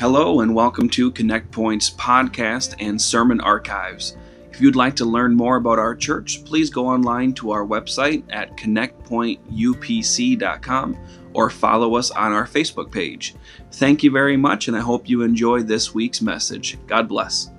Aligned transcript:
Hello, 0.00 0.40
and 0.40 0.54
welcome 0.54 0.88
to 0.88 1.10
Connect 1.10 1.50
Point's 1.50 1.90
podcast 1.90 2.74
and 2.80 2.98
sermon 2.98 3.38
archives. 3.42 4.16
If 4.50 4.58
you'd 4.58 4.74
like 4.74 4.96
to 4.96 5.04
learn 5.04 5.34
more 5.34 5.56
about 5.56 5.78
our 5.78 5.94
church, 5.94 6.42
please 6.46 6.70
go 6.70 6.86
online 6.86 7.34
to 7.34 7.50
our 7.50 7.66
website 7.66 8.24
at 8.30 8.56
connectpointupc.com 8.56 10.96
or 11.34 11.50
follow 11.50 11.96
us 11.96 12.10
on 12.12 12.32
our 12.32 12.46
Facebook 12.46 12.90
page. 12.90 13.34
Thank 13.72 14.02
you 14.02 14.10
very 14.10 14.38
much, 14.38 14.68
and 14.68 14.76
I 14.76 14.80
hope 14.80 15.06
you 15.06 15.20
enjoy 15.20 15.64
this 15.64 15.92
week's 15.92 16.22
message. 16.22 16.78
God 16.86 17.06
bless. 17.06 17.50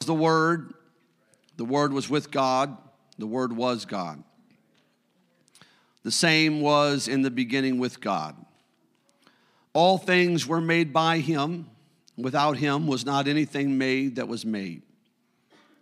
The 0.00 0.12
Word, 0.12 0.74
the 1.56 1.64
Word 1.64 1.92
was 1.92 2.10
with 2.10 2.32
God, 2.32 2.76
the 3.16 3.28
Word 3.28 3.52
was 3.52 3.84
God. 3.84 4.24
The 6.06 6.12
same 6.12 6.60
was 6.60 7.08
in 7.08 7.22
the 7.22 7.32
beginning 7.32 7.80
with 7.80 8.00
God. 8.00 8.36
All 9.72 9.98
things 9.98 10.46
were 10.46 10.60
made 10.60 10.92
by 10.92 11.18
him. 11.18 11.68
Without 12.16 12.58
him 12.58 12.86
was 12.86 13.04
not 13.04 13.26
anything 13.26 13.76
made 13.76 14.14
that 14.14 14.28
was 14.28 14.46
made. 14.46 14.82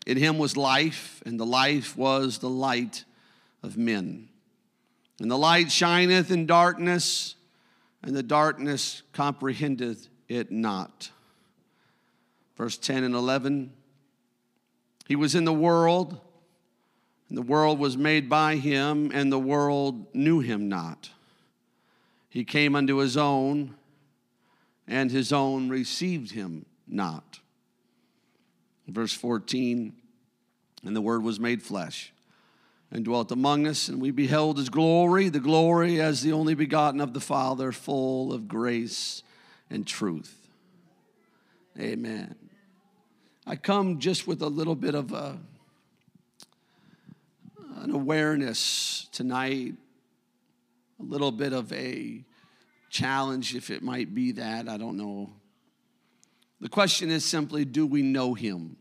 In 0.06 0.16
him 0.16 0.38
was 0.38 0.56
life, 0.56 1.22
and 1.26 1.38
the 1.38 1.44
life 1.44 1.94
was 1.94 2.38
the 2.38 2.48
light 2.48 3.04
of 3.62 3.76
men. 3.76 4.30
And 5.20 5.30
the 5.30 5.36
light 5.36 5.70
shineth 5.70 6.30
in 6.30 6.46
darkness, 6.46 7.34
and 8.02 8.16
the 8.16 8.22
darkness 8.22 9.02
comprehendeth 9.12 10.08
it 10.26 10.50
not. 10.50 11.10
Verse 12.56 12.78
10 12.78 13.04
and 13.04 13.14
11 13.14 13.74
He 15.06 15.16
was 15.16 15.34
in 15.34 15.44
the 15.44 15.52
world 15.52 16.18
the 17.30 17.42
world 17.42 17.78
was 17.78 17.96
made 17.96 18.28
by 18.28 18.56
him, 18.56 19.10
and 19.12 19.32
the 19.32 19.38
world 19.38 20.14
knew 20.14 20.40
him 20.40 20.68
not. 20.68 21.10
He 22.28 22.44
came 22.44 22.74
unto 22.74 22.96
his 22.96 23.16
own, 23.16 23.74
and 24.86 25.10
his 25.10 25.32
own 25.32 25.68
received 25.68 26.32
him 26.32 26.66
not. 26.86 27.40
Verse 28.86 29.14
14 29.14 29.94
And 30.84 30.96
the 30.96 31.00
Word 31.00 31.22
was 31.22 31.40
made 31.40 31.62
flesh 31.62 32.12
and 32.90 33.04
dwelt 33.04 33.32
among 33.32 33.66
us, 33.66 33.88
and 33.88 34.00
we 34.00 34.10
beheld 34.10 34.58
his 34.58 34.68
glory, 34.68 35.28
the 35.28 35.40
glory 35.40 36.00
as 36.00 36.22
the 36.22 36.32
only 36.32 36.54
begotten 36.54 37.00
of 37.00 37.12
the 37.12 37.20
Father, 37.20 37.72
full 37.72 38.32
of 38.32 38.46
grace 38.46 39.22
and 39.70 39.86
truth. 39.86 40.48
Amen. 41.78 42.36
I 43.46 43.56
come 43.56 43.98
just 43.98 44.26
with 44.26 44.42
a 44.42 44.48
little 44.48 44.76
bit 44.76 44.94
of 44.94 45.12
a 45.12 45.38
an 47.84 47.90
awareness 47.90 49.08
tonight, 49.12 49.74
a 50.98 51.02
little 51.02 51.30
bit 51.30 51.52
of 51.52 51.70
a 51.72 52.24
challenge, 52.88 53.54
if 53.54 53.68
it 53.68 53.82
might 53.82 54.14
be 54.14 54.32
that. 54.32 54.68
I 54.70 54.78
don't 54.78 54.96
know. 54.96 55.30
The 56.60 56.70
question 56.70 57.10
is 57.10 57.24
simply 57.24 57.66
do 57.66 57.86
we 57.86 58.00
know 58.00 58.32
him? 58.32 58.76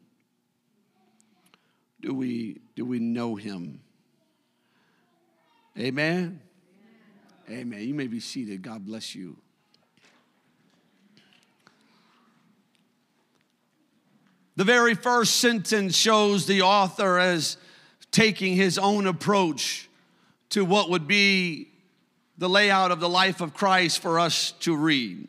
Do 1.99 2.13
we, 2.13 2.61
do 2.75 2.85
we 2.85 2.99
know 2.99 3.35
him? 3.35 3.81
Amen? 5.77 6.39
Amen. 7.49 7.81
You 7.81 7.93
may 7.93 8.07
be 8.07 8.21
seated. 8.21 8.61
God 8.61 8.85
bless 8.85 9.13
you. 9.13 9.35
The 14.55 14.63
very 14.63 14.93
first 14.93 15.37
sentence 15.37 15.95
shows 15.97 16.45
the 16.45 16.61
author 16.61 17.17
as 17.17 17.57
taking 18.13 18.55
his 18.55 18.77
own 18.77 19.07
approach 19.07 19.89
to 20.51 20.63
what 20.63 20.89
would 20.91 21.07
be 21.07 21.67
the 22.37 22.47
layout 22.47 22.91
of 22.91 22.99
the 22.99 23.09
life 23.09 23.41
of 23.41 23.53
Christ 23.53 24.01
for 24.01 24.19
us 24.19 24.51
to 24.61 24.77
read. 24.77 25.27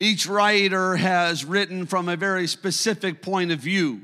Each 0.00 0.26
writer 0.26 0.96
has 0.96 1.44
written 1.44 1.86
from 1.86 2.08
a 2.08 2.16
very 2.16 2.46
specific 2.46 3.20
point 3.20 3.52
of 3.52 3.60
view. 3.60 4.00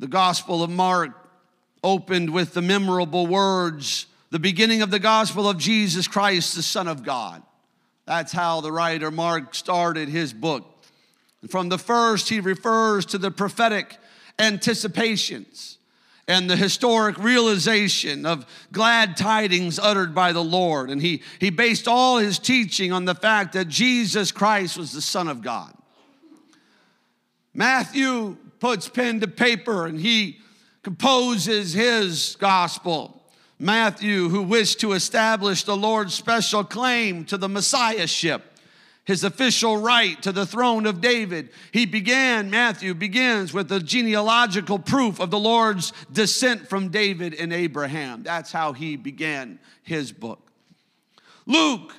The 0.00 0.08
Gospel 0.08 0.64
of 0.64 0.70
Mark 0.70 1.12
opened 1.84 2.30
with 2.30 2.54
the 2.54 2.62
memorable 2.62 3.28
words, 3.28 4.06
the 4.30 4.40
beginning 4.40 4.82
of 4.82 4.90
the 4.90 4.98
gospel 4.98 5.48
of 5.48 5.58
Jesus 5.58 6.08
Christ, 6.08 6.56
the 6.56 6.62
Son 6.62 6.88
of 6.88 7.04
God. 7.04 7.42
That's 8.04 8.32
how 8.32 8.60
the 8.60 8.72
writer 8.72 9.10
Mark 9.10 9.54
started 9.54 10.08
his 10.08 10.32
book. 10.32 10.66
From 11.48 11.68
the 11.68 11.78
first, 11.78 12.28
he 12.28 12.40
refers 12.40 13.06
to 13.06 13.18
the 13.18 13.30
prophetic 13.30 13.96
anticipations 14.38 15.78
and 16.30 16.48
the 16.48 16.54
historic 16.54 17.18
realization 17.18 18.24
of 18.24 18.46
glad 18.70 19.16
tidings 19.16 19.80
uttered 19.80 20.14
by 20.14 20.30
the 20.30 20.44
Lord. 20.44 20.88
And 20.88 21.02
he, 21.02 21.22
he 21.40 21.50
based 21.50 21.88
all 21.88 22.18
his 22.18 22.38
teaching 22.38 22.92
on 22.92 23.04
the 23.04 23.16
fact 23.16 23.54
that 23.54 23.66
Jesus 23.66 24.30
Christ 24.30 24.78
was 24.78 24.92
the 24.92 25.00
Son 25.00 25.26
of 25.26 25.42
God. 25.42 25.74
Matthew 27.52 28.36
puts 28.60 28.88
pen 28.88 29.18
to 29.20 29.26
paper 29.26 29.86
and 29.86 29.98
he 29.98 30.38
composes 30.84 31.72
his 31.72 32.36
gospel. 32.38 33.24
Matthew, 33.58 34.28
who 34.28 34.42
wished 34.42 34.78
to 34.80 34.92
establish 34.92 35.64
the 35.64 35.76
Lord's 35.76 36.14
special 36.14 36.62
claim 36.62 37.24
to 37.24 37.38
the 37.38 37.48
Messiahship 37.48 38.49
his 39.04 39.24
official 39.24 39.76
right 39.76 40.20
to 40.22 40.30
the 40.30 40.46
throne 40.46 40.86
of 40.86 41.00
David. 41.00 41.50
He 41.72 41.86
began, 41.86 42.50
Matthew 42.50 42.94
begins 42.94 43.52
with 43.52 43.68
the 43.68 43.80
genealogical 43.80 44.78
proof 44.78 45.20
of 45.20 45.30
the 45.30 45.38
Lord's 45.38 45.92
descent 46.12 46.68
from 46.68 46.90
David 46.90 47.34
and 47.34 47.52
Abraham. 47.52 48.22
That's 48.22 48.52
how 48.52 48.72
he 48.72 48.96
began 48.96 49.58
his 49.82 50.12
book. 50.12 50.50
Luke 51.46 51.94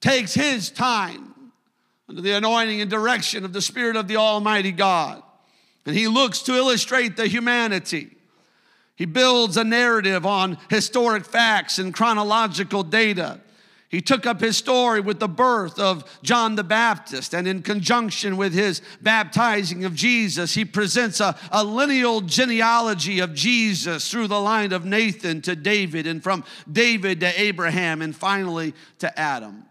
takes 0.00 0.34
his 0.34 0.70
time 0.70 1.34
under 2.08 2.22
the 2.22 2.32
anointing 2.32 2.80
and 2.80 2.90
direction 2.90 3.44
of 3.44 3.52
the 3.52 3.62
Spirit 3.62 3.96
of 3.96 4.08
the 4.08 4.16
Almighty 4.16 4.72
God, 4.72 5.22
and 5.86 5.96
he 5.96 6.08
looks 6.08 6.42
to 6.42 6.54
illustrate 6.54 7.16
the 7.16 7.26
humanity. 7.26 8.10
He 8.96 9.06
builds 9.06 9.56
a 9.56 9.64
narrative 9.64 10.26
on 10.26 10.58
historic 10.68 11.24
facts 11.24 11.78
and 11.78 11.94
chronological 11.94 12.82
data. 12.82 13.40
He 13.90 14.00
took 14.00 14.24
up 14.24 14.40
his 14.40 14.56
story 14.56 15.00
with 15.00 15.18
the 15.18 15.28
birth 15.28 15.80
of 15.80 16.04
John 16.22 16.54
the 16.54 16.62
Baptist, 16.62 17.34
and 17.34 17.48
in 17.48 17.60
conjunction 17.60 18.36
with 18.36 18.52
his 18.52 18.82
baptizing 19.02 19.84
of 19.84 19.96
Jesus, 19.96 20.54
he 20.54 20.64
presents 20.64 21.18
a, 21.18 21.36
a, 21.50 21.64
lineal 21.64 22.20
genealogy 22.20 23.18
of 23.18 23.34
Jesus 23.34 24.08
through 24.08 24.28
the 24.28 24.40
line 24.40 24.72
of 24.72 24.84
Nathan 24.84 25.42
to 25.42 25.56
David, 25.56 26.06
and 26.06 26.22
from 26.22 26.44
David 26.70 27.18
to 27.18 27.40
Abraham, 27.40 28.00
and 28.00 28.14
finally 28.14 28.74
to 29.00 29.18
Adam. 29.18 29.64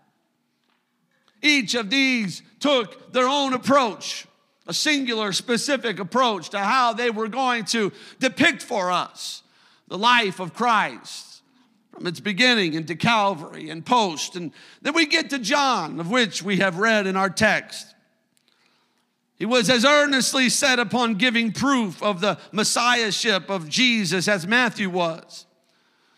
Each 1.42 1.74
of 1.74 1.90
these 1.90 2.42
took 2.60 3.14
their 3.14 3.30
own 3.30 3.54
approach, 3.54 4.28
a 4.68 4.74
singular, 4.74 5.32
specific 5.32 5.98
approach 5.98 6.50
to 6.50 6.60
how 6.60 6.92
they 6.92 7.10
were 7.10 7.30
going 7.30 7.64
to 7.66 7.94
depict 8.20 8.64
for 8.64 8.92
us 8.92 9.44
the 9.88 9.98
life 9.98 10.42
of 10.42 10.54
Christ 10.54 11.29
from 11.92 12.08
its 12.08 12.20
beginning 12.20 12.74
into 12.74 12.96
Calvary 12.96 13.70
and 13.70 13.86
post. 13.86 14.36
And 14.36 14.52
then 14.82 14.94
we 14.94 15.06
get 15.06 15.30
to 15.32 15.40
John, 15.40 16.00
of 16.00 16.10
which 16.10 16.44
we 16.44 16.58
have 16.58 16.78
read 16.78 17.08
in 17.08 17.16
our 17.16 17.30
text. 17.30 17.96
He 19.40 19.46
was 19.46 19.70
as 19.70 19.86
earnestly 19.86 20.50
set 20.50 20.80
upon 20.80 21.16
giving 21.16 21.54
proof 21.54 22.04
of 22.04 22.20
the 22.20 22.38
messiahship 22.52 23.50
of 23.50 23.70
Jesus 23.70 24.28
as 24.28 24.46
Matthew 24.46 24.90
was, 24.90 25.46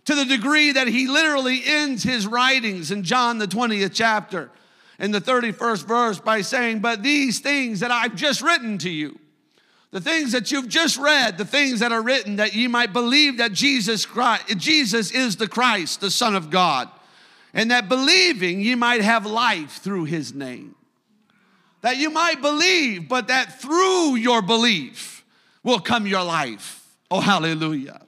to 0.05 0.15
the 0.15 0.25
degree 0.25 0.71
that 0.71 0.87
he 0.87 1.07
literally 1.07 1.61
ends 1.63 2.01
his 2.01 2.25
writings 2.25 2.89
in 2.89 3.03
John, 3.03 3.37
the 3.37 3.47
20th 3.47 3.91
chapter, 3.93 4.49
in 4.99 5.11
the 5.11 5.21
31st 5.21 5.85
verse, 5.85 6.19
by 6.19 6.41
saying, 6.41 6.79
But 6.79 7.03
these 7.03 7.39
things 7.39 7.81
that 7.81 7.91
I've 7.91 8.15
just 8.15 8.41
written 8.41 8.79
to 8.79 8.89
you, 8.89 9.19
the 9.91 9.99
things 9.99 10.31
that 10.31 10.51
you've 10.51 10.69
just 10.69 10.97
read, 10.97 11.37
the 11.37 11.45
things 11.45 11.81
that 11.81 11.91
are 11.91 12.01
written, 12.01 12.37
that 12.37 12.55
ye 12.55 12.67
might 12.67 12.93
believe 12.93 13.37
that 13.37 13.51
Jesus 13.51 14.05
Christ, 14.05 14.57
Jesus 14.57 15.11
is 15.11 15.35
the 15.35 15.49
Christ, 15.49 15.99
the 15.99 16.09
Son 16.09 16.33
of 16.33 16.49
God, 16.49 16.89
and 17.53 17.71
that 17.71 17.89
believing 17.89 18.61
ye 18.61 18.73
might 18.75 19.01
have 19.01 19.25
life 19.25 19.81
through 19.81 20.05
his 20.05 20.33
name. 20.33 20.75
That 21.81 21.97
you 21.97 22.09
might 22.09 22.41
believe, 22.41 23.09
but 23.09 23.27
that 23.27 23.59
through 23.59 24.15
your 24.15 24.41
belief 24.41 25.25
will 25.61 25.79
come 25.79 26.07
your 26.07 26.23
life. 26.23 26.87
Oh, 27.09 27.19
hallelujah. 27.19 28.01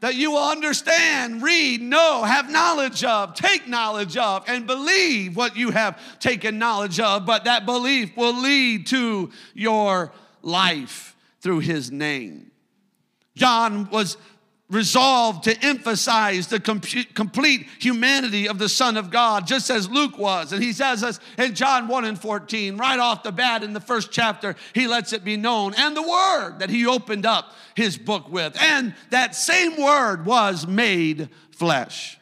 That 0.00 0.14
you 0.14 0.30
will 0.30 0.48
understand, 0.48 1.42
read, 1.42 1.82
know, 1.82 2.22
have 2.22 2.50
knowledge 2.50 3.04
of, 3.04 3.34
take 3.34 3.68
knowledge 3.68 4.16
of, 4.16 4.44
and 4.48 4.66
believe 4.66 5.36
what 5.36 5.56
you 5.56 5.72
have 5.72 6.00
taken 6.20 6.58
knowledge 6.58 7.00
of, 7.00 7.26
but 7.26 7.44
that 7.44 7.66
belief 7.66 8.16
will 8.16 8.40
lead 8.40 8.86
to 8.86 9.30
your 9.52 10.12
life 10.42 11.16
through 11.40 11.60
his 11.60 11.90
name. 11.90 12.50
John 13.34 13.88
was 13.90 14.16
resolved 14.70 15.44
to 15.44 15.64
emphasize 15.64 16.48
the 16.48 16.60
complete 16.60 17.66
humanity 17.78 18.48
of 18.48 18.58
the 18.58 18.68
Son 18.68 18.98
of 18.98 19.10
God, 19.10 19.46
just 19.46 19.70
as 19.70 19.88
Luke 19.88 20.18
was. 20.18 20.52
And 20.52 20.62
he 20.62 20.74
says 20.74 21.02
us 21.02 21.20
in 21.38 21.54
John 21.54 21.88
1 21.88 22.04
and 22.04 22.20
14, 22.20 22.76
right 22.76 22.98
off 22.98 23.22
the 23.22 23.32
bat 23.32 23.62
in 23.62 23.72
the 23.72 23.80
first 23.80 24.12
chapter, 24.12 24.56
he 24.74 24.86
lets 24.86 25.14
it 25.14 25.24
be 25.24 25.38
known. 25.38 25.72
And 25.74 25.96
the 25.96 26.02
word 26.02 26.58
that 26.58 26.68
he 26.68 26.86
opened 26.86 27.24
up 27.24 27.54
his 27.74 27.96
book 27.96 28.28
with, 28.30 28.60
and 28.60 28.94
that 29.08 29.34
same 29.34 29.80
word 29.80 30.26
was 30.26 30.66
made 30.66 31.30
flesh. 31.50 32.17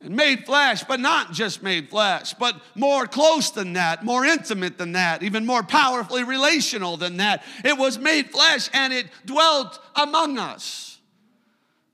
And 0.00 0.14
made 0.14 0.44
flesh, 0.44 0.84
but 0.84 1.00
not 1.00 1.32
just 1.32 1.62
made 1.62 1.88
flesh, 1.88 2.34
but 2.34 2.60
more 2.74 3.06
close 3.06 3.50
than 3.50 3.72
that, 3.74 4.04
more 4.04 4.24
intimate 4.24 4.78
than 4.78 4.92
that, 4.92 5.22
even 5.22 5.46
more 5.46 5.62
powerfully 5.62 6.22
relational 6.22 6.96
than 6.96 7.16
that. 7.16 7.42
It 7.64 7.78
was 7.78 7.98
made 7.98 8.30
flesh 8.30 8.68
and 8.72 8.92
it 8.92 9.06
dwelt 9.24 9.78
among 9.94 10.38
us. 10.38 10.98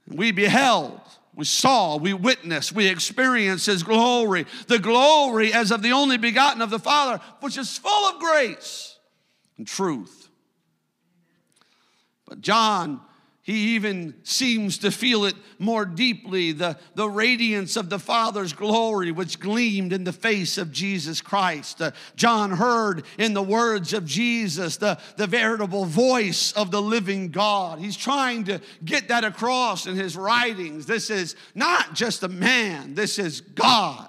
We 0.09 0.33
beheld, 0.33 1.01
we 1.35 1.45
saw, 1.45 1.97
we 1.97 2.13
witnessed, 2.13 2.73
we 2.73 2.89
experienced 2.89 3.67
His 3.67 3.83
glory, 3.85 4.47
the 4.67 4.81
glory 4.81 5.53
as 5.53 5.71
of 5.71 5.83
the 5.83 5.93
only 5.93 6.19
begotten 6.19 6.61
of 6.61 6.71
the 6.71 6.81
Father, 6.81 7.23
which 7.41 7.57
is 7.57 7.79
full 7.79 8.09
of 8.11 8.19
grace 8.21 8.99
and 9.57 9.67
truth. 9.67 10.29
But 12.27 12.41
John 12.41 13.01
he 13.45 13.75
even 13.75 14.15
seems 14.23 14.79
to 14.79 14.93
feel 14.93 15.25
it 15.25 15.35
more 15.59 15.85
deeply 15.85 16.53
the, 16.53 16.79
the 16.95 17.09
radiance 17.09 17.77
of 17.77 17.91
the 17.91 17.99
Father's 17.99 18.53
glory, 18.53 19.11
which 19.11 19.41
gleamed 19.41 19.93
in 19.93 20.05
the 20.05 20.13
face 20.13 20.59
of 20.59 20.71
Jesus 20.71 21.21
Christ. 21.21 21.83
Uh, 21.83 21.91
John 22.15 22.53
heard 22.53 23.05
in 23.19 23.35
the 23.35 23.43
words 23.43 23.95
of 23.95 24.07
Jesus 24.07 24.77
the, 24.77 24.97
the 25.17 25.27
veritable 25.27 25.87
voice 25.87 26.53
of 26.53 26.71
the 26.71 26.81
living 26.81 27.31
God. 27.31 27.81
He's 27.81 27.97
trying 27.97 28.45
to 28.45 28.61
get 28.85 29.09
that 29.09 29.25
across 29.25 29.89
in 29.89 29.97
his 29.97 30.17
writings. 30.17 30.87
This 30.87 31.11
is 31.11 31.35
not 31.53 31.95
just 31.95 32.23
a 32.23 32.29
man, 32.29 32.95
this 32.95 33.19
is 33.19 33.41
God. 33.41 34.09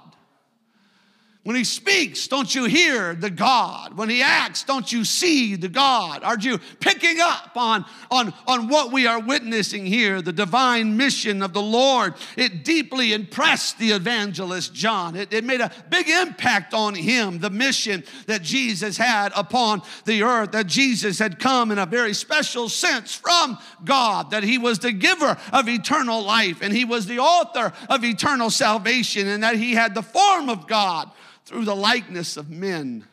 When 1.43 1.57
he 1.57 1.65
speaks, 1.65 2.25
don't 2.29 2.55
you 2.55 2.63
hear 2.63 3.13
the 3.15 3.29
God? 3.29 3.97
When 3.97 4.09
he 4.09 4.21
acts, 4.21 4.63
don't 4.63 4.89
you 4.89 5.03
see 5.03 5.57
the 5.57 5.67
God? 5.67 6.23
Are 6.23 6.39
you 6.39 6.57
picking 6.79 7.19
up 7.19 7.57
on, 7.57 7.83
on, 8.09 8.33
on 8.47 8.69
what 8.69 8.93
we 8.93 9.07
are 9.07 9.19
witnessing 9.19 9.85
here, 9.85 10.21
the 10.21 10.31
divine 10.31 10.95
mission 10.95 11.43
of 11.43 11.51
the 11.51 11.61
Lord? 11.61 12.13
It 12.37 12.63
deeply 12.63 13.11
impressed 13.11 13.77
the 13.77 13.91
evangelist 13.91 14.73
John. 14.73 15.17
It, 15.17 15.33
it 15.33 15.43
made 15.43 15.59
a 15.59 15.69
big 15.89 16.07
impact 16.07 16.73
on 16.73 16.95
him, 16.95 17.39
the 17.39 17.49
mission 17.49 18.05
that 18.27 18.41
Jesus 18.41 18.95
had 18.95 19.33
upon 19.35 19.81
the 20.05 20.23
earth, 20.23 20.53
that 20.53 20.67
Jesus 20.67 21.19
had 21.19 21.39
come 21.39 21.71
in 21.71 21.77
a 21.77 21.85
very 21.85 22.13
special 22.13 22.69
sense 22.69 23.13
from 23.13 23.57
God, 23.83 24.31
that 24.31 24.43
he 24.43 24.57
was 24.57 24.79
the 24.79 24.93
giver 24.93 25.37
of 25.51 25.67
eternal 25.67 26.23
life 26.23 26.61
and 26.61 26.73
he 26.73 26.85
was 26.85 27.05
the 27.05 27.19
author 27.19 27.73
of 27.89 28.05
eternal 28.05 28.49
salvation, 28.49 29.27
and 29.27 29.43
that 29.43 29.57
he 29.57 29.73
had 29.73 29.93
the 29.93 30.01
form 30.01 30.47
of 30.47 30.67
God 30.67 31.11
through 31.45 31.65
the 31.65 31.75
likeness 31.75 32.37
of 32.37 32.49
men. 32.49 33.05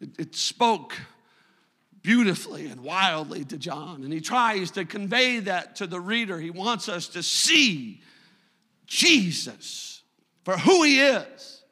It, 0.00 0.10
it 0.18 0.36
spoke 0.36 0.94
beautifully 2.02 2.66
and 2.66 2.80
wildly 2.80 3.44
to 3.44 3.56
John, 3.56 4.02
and 4.02 4.12
he 4.12 4.20
tries 4.20 4.72
to 4.72 4.84
convey 4.84 5.38
that 5.40 5.76
to 5.76 5.86
the 5.86 6.00
reader. 6.00 6.38
He 6.40 6.50
wants 6.50 6.88
us 6.88 7.08
to 7.08 7.22
see 7.22 8.02
Jesus 8.86 10.02
for 10.44 10.56
who 10.58 10.82
he 10.82 11.00
is 11.00 11.62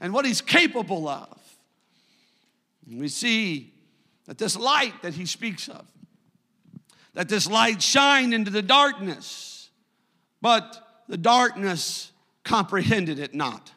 and 0.00 0.12
what 0.12 0.24
he's 0.24 0.40
capable 0.40 1.08
of. 1.08 1.38
And 2.88 3.00
we 3.00 3.08
see 3.08 3.72
that 4.26 4.38
this 4.38 4.56
light 4.56 5.02
that 5.02 5.14
he 5.14 5.26
speaks 5.26 5.68
of, 5.68 5.86
that 7.14 7.28
this 7.28 7.48
light 7.48 7.80
shined 7.80 8.34
into 8.34 8.50
the 8.50 8.62
darkness, 8.62 9.70
but 10.42 11.02
the 11.08 11.16
darkness 11.16 12.10
comprehended 12.44 13.18
it 13.18 13.34
not. 13.34 13.72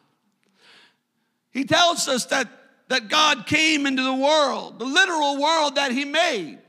He 1.54 1.66
tells 1.66 2.08
us 2.08 2.26
that, 2.26 2.48
that 2.88 3.10
God 3.10 3.46
came 3.46 3.86
into 3.86 4.02
the 4.02 4.14
world, 4.14 4.80
the 4.80 4.86
literal 4.86 5.40
world 5.40 5.76
that 5.76 5.92
He 5.92 6.04
made, 6.04 6.60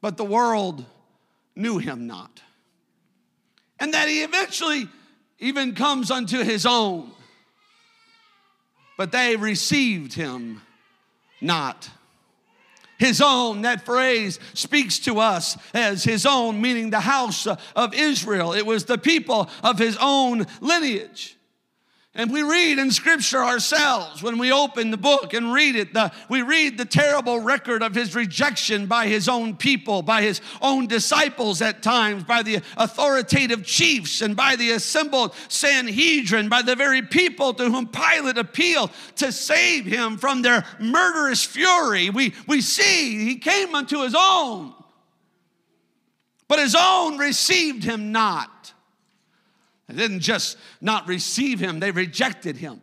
but 0.00 0.16
the 0.16 0.24
world 0.24 0.84
knew 1.54 1.78
Him 1.78 2.06
not. 2.06 2.42
And 3.78 3.94
that 3.94 4.08
He 4.08 4.22
eventually 4.22 4.88
even 5.38 5.74
comes 5.74 6.10
unto 6.10 6.42
His 6.42 6.64
own, 6.64 7.10
but 8.96 9.12
they 9.12 9.36
received 9.36 10.14
Him 10.14 10.62
not. 11.40 11.90
His 12.98 13.22
own, 13.22 13.62
that 13.62 13.86
phrase 13.86 14.38
speaks 14.52 14.98
to 15.00 15.20
us 15.20 15.56
as 15.72 16.04
his 16.04 16.26
own, 16.26 16.60
meaning 16.60 16.90
the 16.90 17.00
house 17.00 17.46
of 17.46 17.94
Israel. 17.94 18.52
It 18.52 18.66
was 18.66 18.84
the 18.84 18.98
people 18.98 19.48
of 19.64 19.78
his 19.78 19.96
own 19.98 20.46
lineage. 20.60 21.38
And 22.12 22.32
we 22.32 22.42
read 22.42 22.80
in 22.80 22.90
scripture 22.90 23.38
ourselves 23.38 24.20
when 24.20 24.36
we 24.36 24.50
open 24.50 24.90
the 24.90 24.96
book 24.96 25.32
and 25.32 25.52
read 25.52 25.76
it. 25.76 25.94
The, 25.94 26.10
we 26.28 26.42
read 26.42 26.76
the 26.76 26.84
terrible 26.84 27.38
record 27.38 27.84
of 27.84 27.94
his 27.94 28.16
rejection 28.16 28.86
by 28.86 29.06
his 29.06 29.28
own 29.28 29.56
people, 29.56 30.02
by 30.02 30.22
his 30.22 30.40
own 30.60 30.88
disciples 30.88 31.62
at 31.62 31.84
times, 31.84 32.24
by 32.24 32.42
the 32.42 32.62
authoritative 32.76 33.64
chiefs, 33.64 34.22
and 34.22 34.34
by 34.34 34.56
the 34.56 34.72
assembled 34.72 35.36
Sanhedrin, 35.46 36.48
by 36.48 36.62
the 36.62 36.74
very 36.74 37.00
people 37.00 37.54
to 37.54 37.70
whom 37.70 37.86
Pilate 37.86 38.38
appealed 38.38 38.90
to 39.16 39.30
save 39.30 39.84
him 39.84 40.16
from 40.16 40.42
their 40.42 40.64
murderous 40.80 41.44
fury. 41.44 42.10
We, 42.10 42.34
we 42.48 42.60
see 42.60 43.24
he 43.24 43.36
came 43.36 43.72
unto 43.72 44.02
his 44.02 44.16
own, 44.18 44.74
but 46.48 46.58
his 46.58 46.74
own 46.76 47.18
received 47.18 47.84
him 47.84 48.10
not. 48.10 48.59
They 49.90 49.96
didn't 49.96 50.20
just 50.20 50.56
not 50.80 51.06
receive 51.06 51.60
him, 51.60 51.80
they 51.80 51.90
rejected 51.90 52.56
him. 52.56 52.80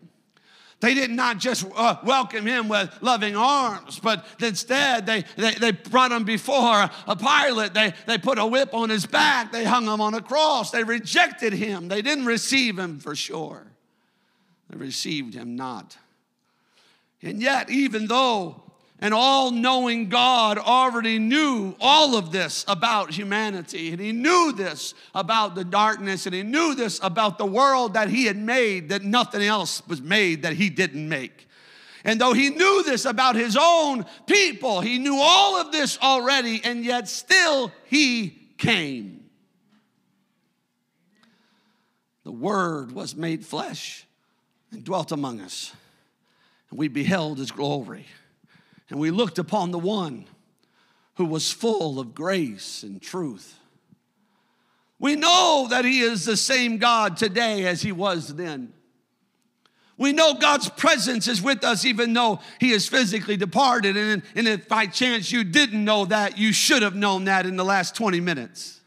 They 0.80 0.94
did 0.94 1.10
not 1.10 1.40
just 1.40 1.66
uh, 1.76 1.96
welcome 2.04 2.46
him 2.46 2.70
with 2.70 2.96
loving 3.02 3.36
arms, 3.36 4.00
but 4.00 4.24
instead 4.40 5.08
they, 5.08 5.24
they, 5.36 5.56
they 5.56 5.72
brought 5.72 6.12
him 6.12 6.24
before 6.24 6.88
a 7.08 7.16
Pilate. 7.16 7.74
They, 7.74 7.94
they 8.06 8.20
put 8.20 8.38
a 8.38 8.46
whip 8.46 8.76
on 8.76 8.92
his 8.92 9.08
back. 9.08 9.52
They 9.52 9.64
hung 9.64 9.86
him 9.86 10.00
on 10.00 10.14
a 10.14 10.22
cross. 10.22 10.70
They 10.70 10.84
rejected 10.84 11.54
him. 11.54 11.88
They 11.88 12.04
didn't 12.04 12.28
receive 12.28 12.78
him 12.78 13.00
for 13.00 13.16
sure. 13.16 13.66
They 14.70 14.78
received 14.78 15.34
him 15.34 15.56
not. 15.56 15.98
And 17.24 17.42
yet, 17.42 17.72
even 17.72 18.06
though 18.06 18.67
and 19.00 19.14
all 19.14 19.52
knowing 19.52 20.10
God 20.10 20.58
already 20.58 21.20
knew 21.20 21.76
all 21.80 22.16
of 22.16 22.32
this 22.32 22.66
about 22.68 23.12
humanity. 23.12 23.92
And 23.92 24.00
He 24.02 24.12
knew 24.12 24.52
this 24.56 24.96
about 25.14 25.54
the 25.54 25.64
darkness. 25.64 26.26
And 26.26 26.34
He 26.34 26.44
knew 26.44 26.74
this 26.74 27.00
about 27.04 27.38
the 27.38 27.46
world 27.46 27.94
that 27.94 28.10
He 28.10 28.26
had 28.26 28.38
made, 28.38 28.90
that 28.90 29.04
nothing 29.04 29.44
else 29.44 29.86
was 29.88 30.02
made 30.02 30.42
that 30.44 30.54
He 30.54 30.70
didn't 30.70 31.08
make. 31.08 31.48
And 32.04 32.20
though 32.20 32.34
He 32.34 32.50
knew 32.50 32.84
this 32.84 33.06
about 33.06 33.36
His 33.36 33.56
own 33.60 34.04
people, 34.26 34.82
He 34.82 34.98
knew 34.98 35.18
all 35.20 35.62
of 35.62 35.72
this 35.72 36.00
already, 36.02 36.62
and 36.64 36.84
yet 36.84 37.08
still 37.08 37.72
He 37.86 38.30
came. 38.58 39.26
The 42.24 42.32
Word 42.32 42.92
was 42.92 43.16
made 43.16 43.46
flesh 43.46 44.08
and 44.72 44.84
dwelt 44.84 45.12
among 45.12 45.40
us, 45.40 45.72
and 46.72 46.80
we 46.80 46.88
beheld 46.88 47.38
His 47.38 47.52
glory 47.52 48.08
and 48.90 49.00
we 49.00 49.12
looked 49.12 49.40
upon 49.40 49.72
the 49.72 49.80
one 49.80 50.26
who 51.16 51.26
was 51.26 51.52
full 51.52 52.00
of 52.00 52.14
grace 52.14 52.84
and 52.84 53.02
truth. 53.02 53.60
We 55.00 55.16
know 55.16 55.68
that 55.70 55.86
He 55.86 56.00
is 56.00 56.26
the 56.26 56.38
same 56.38 56.78
God 56.78 57.18
today 57.18 57.66
as 57.66 57.82
He 57.82 57.92
was 57.92 58.36
then. 58.36 58.74
We 59.98 60.14
know 60.14 60.36
God's 60.36 60.70
presence 60.70 61.28
is 61.28 61.42
with 61.42 61.64
us 61.64 61.84
even 61.84 62.14
though 62.14 62.40
He 62.60 62.72
is 62.72 62.88
physically 62.88 63.36
departed. 63.36 63.98
And, 63.98 64.24
and 64.36 64.48
if 64.48 64.68
by 64.68 64.86
chance 64.86 65.32
you 65.32 65.44
didn't 65.44 65.84
know 65.84 66.06
that, 66.06 66.38
you 66.38 66.54
should 66.54 66.84
have 66.84 66.96
known 66.96 67.26
that 67.26 67.46
in 67.46 67.56
the 67.56 67.66
last 67.66 67.96
20 67.96 68.20
minutes 68.20 68.78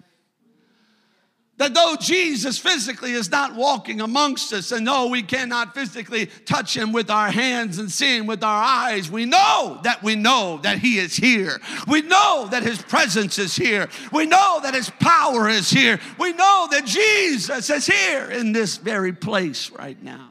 that 1.61 1.75
though 1.75 1.95
Jesus 2.01 2.57
physically 2.57 3.13
is 3.13 3.31
not 3.31 3.55
walking 3.55 4.01
amongst 4.01 4.51
us, 4.55 4.73
and 4.73 4.87
though 4.87 5.09
we 5.09 5.23
cannot 5.23 5.75
physically 5.75 6.31
touch 6.47 6.75
him 6.75 6.91
with 6.91 7.11
our 7.11 7.31
hands 7.31 7.77
and 7.79 7.93
see 7.93 8.17
him 8.17 8.27
with 8.27 8.43
our 8.43 8.63
eyes, 8.63 9.11
we 9.11 9.27
know 9.27 9.79
that 9.83 10.03
we 10.03 10.17
know 10.17 10.59
that 10.63 10.79
he 10.79 10.99
is 10.99 11.15
here. 11.15 11.61
We 11.87 12.01
know 12.01 12.49
that 12.51 12.63
his 12.63 12.81
presence 12.81 13.39
is 13.39 13.55
here. 13.55 13.91
We 14.11 14.25
know 14.25 14.61
that 14.63 14.73
his 14.73 14.89
power 14.89 15.51
is 15.51 15.69
here. 15.69 16.01
We 16.19 16.33
know 16.33 16.67
that 16.71 16.87
Jesus 16.87 17.69
is 17.69 17.87
here 17.87 18.31
in 18.31 18.53
this 18.53 18.79
very 18.79 19.13
place 19.13 19.71
right 19.71 20.03
now. 20.03 20.31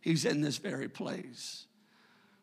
He's 0.00 0.24
in 0.24 0.42
this 0.42 0.58
very 0.58 0.88
place. 0.88 1.66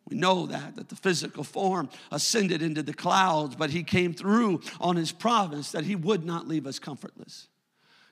We 0.10 0.18
know 0.18 0.46
that, 0.48 0.76
that 0.76 0.90
the 0.90 0.98
physical 0.98 1.46
form 1.46 1.88
ascended 2.12 2.62
into 2.62 2.84
the 2.84 2.94
clouds, 2.94 3.56
but 3.56 3.70
he 3.70 3.84
came 3.84 4.14
through 4.14 4.60
on 4.82 4.98
his 4.98 5.14
promise 5.14 5.72
that 5.72 5.86
he 5.86 5.96
would 5.96 6.26
not 6.26 6.50
leave 6.50 6.68
us 6.68 6.80
comfortless. 6.80 7.48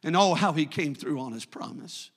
And 0.03 0.15
oh, 0.15 0.33
how 0.33 0.53
he 0.53 0.65
came 0.65 0.95
through 0.95 1.19
on 1.19 1.31
his 1.31 1.45
promise. 1.45 2.12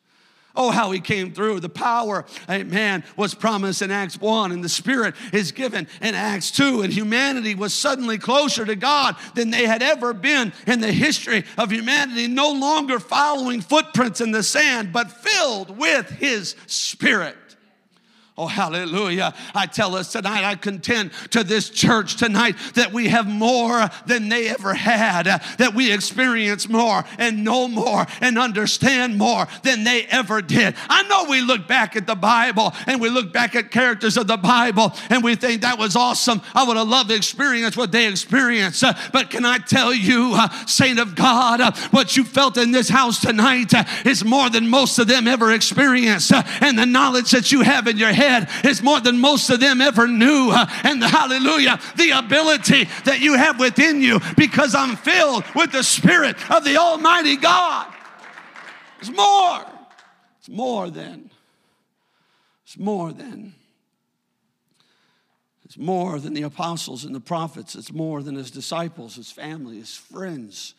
Oh, 0.57 0.71
how 0.71 0.91
he 0.91 1.01
came 1.01 1.33
through. 1.33 1.61
The 1.61 1.69
power, 1.69 2.25
amen, 2.49 3.05
was 3.17 3.35
promised 3.35 3.83
in 3.83 3.91
Acts 3.91 4.19
1, 4.19 4.53
and 4.53 4.65
the 4.65 4.71
Spirit 4.71 5.15
is 5.33 5.53
given 5.53 5.87
in 6.01 6.15
Acts 6.15 6.51
2. 6.51 6.81
And 6.83 6.93
humanity 6.93 7.55
was 7.55 7.75
suddenly 7.75 8.17
closer 8.17 8.65
to 8.65 8.75
God 8.75 9.17
than 9.35 9.51
they 9.51 9.67
had 9.67 9.83
ever 9.83 10.15
been 10.15 10.53
in 10.67 10.81
the 10.81 10.93
history 10.93 11.45
of 11.59 11.71
humanity, 11.71 12.27
no 12.27 12.51
longer 12.53 12.99
following 12.99 13.61
footprints 13.61 14.23
in 14.23 14.33
the 14.33 14.43
sand, 14.43 14.93
but 14.93 15.13
filled 15.13 15.77
with 15.77 16.09
his 16.09 16.57
Spirit. 16.67 17.37
Oh, 18.39 18.47
hallelujah. 18.47 19.33
I 19.55 19.65
tell 19.65 19.97
us 19.97 20.13
tonight, 20.13 20.45
I 20.45 20.57
contend 20.57 21.11
to 21.31 21.43
this 21.43 21.71
church 21.71 22.17
tonight 22.17 22.55
that 22.75 22.93
we 22.93 23.09
have 23.09 23.27
more 23.27 23.89
than 24.05 24.29
they 24.29 24.49
ever 24.49 24.75
had, 24.75 25.25
that 25.25 25.73
we 25.75 25.91
experience 25.91 26.69
more 26.69 27.03
and 27.17 27.45
know 27.45 27.67
more 27.67 28.05
and 28.21 28.39
understand 28.39 29.17
more 29.17 29.49
than 29.63 29.85
they 29.85 30.05
ever 30.05 30.43
did. 30.43 30.75
I 30.91 31.05
know 31.05 31.31
we 31.31 31.41
look 31.41 31.67
back 31.67 31.97
at 31.97 32.07
the 32.07 32.15
Bible 32.15 32.75
and 32.87 33.01
we 33.01 33.09
look 33.09 33.33
back 33.33 33.57
at 33.57 33.71
characters 33.71 34.19
of 34.19 34.27
the 34.27 34.37
Bible 34.37 34.93
and 35.09 35.25
we 35.25 35.35
think 35.35 35.63
that 35.63 35.79
was 35.79 35.97
awesome. 35.97 36.43
I 36.55 36.65
would 36.65 36.77
have 36.77 36.89
loved 36.89 37.09
to 37.09 37.17
experience 37.17 37.75
what 37.75 37.91
they 37.91 38.07
experienced. 38.07 38.85
But 39.15 39.31
can 39.31 39.47
I 39.47 39.57
tell 39.57 39.95
you, 39.95 40.33
uh, 40.35 40.51
saint 40.67 40.99
of 40.99 41.15
God, 41.15 41.63
uh, 41.63 41.73
what 41.91 42.19
you 42.19 42.25
felt 42.25 42.59
in 42.59 42.71
this 42.71 42.91
house 42.91 43.19
tonight 43.19 43.73
uh, 43.73 43.85
is 44.05 44.27
more 44.27 44.51
than 44.51 44.69
most 44.69 44.99
of 44.99 45.07
them 45.07 45.27
ever 45.27 45.53
experienced. 45.53 46.33
And 46.61 46.79
the 46.79 46.85
knowledge 46.85 47.31
that 47.31 47.51
you 47.51 47.63
have 47.63 47.87
in 47.87 47.97
your 47.97 48.13
head 48.13 48.26
head 48.27 48.49
is 48.65 48.83
more 48.83 49.01
than 49.01 49.19
most 49.19 49.51
of 49.51 49.61
them 49.61 49.81
ever 49.81 50.07
knew. 50.07 50.51
Uh, 50.51 50.67
and 50.85 51.01
the, 51.01 51.09
hallelujah, 51.09 51.79
the 51.97 52.11
ability 52.11 52.85
that 53.05 53.21
you 53.21 53.35
have 53.35 53.59
within 53.59 54.01
you 54.01 54.21
because 54.37 54.75
I'm 54.75 54.97
filled 54.97 55.45
with 55.55 55.73
the 55.73 55.83
Spirit 55.83 56.37
of 56.51 56.65
the 56.65 56.77
Almighty 56.77 57.37
God. 57.37 57.93
It's 59.01 59.11
more. 59.11 59.65
It's 60.39 60.49
more 60.49 60.91
than. 60.91 61.31
It's 62.65 62.79
more 62.79 63.13
than. 63.13 63.55
It's 65.65 65.79
more 65.79 66.21
than 66.21 66.35
the 66.35 66.43
apostles 66.43 67.05
and 67.05 67.15
the 67.15 67.21
prophets. 67.21 67.75
It's 67.75 67.93
more 67.93 68.23
than 68.23 68.37
his 68.37 68.51
disciples, 68.51 69.17
his 69.17 69.31
family, 69.33 69.79
his 69.79 69.95
friends. 69.95 70.75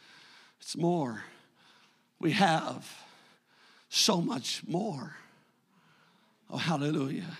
It's 0.61 0.77
more. 0.77 1.23
We 2.19 2.31
have 2.31 2.89
so 3.89 4.21
much 4.21 4.61
more. 4.67 5.15
Oh, 6.49 6.57
hallelujah. 6.57 7.37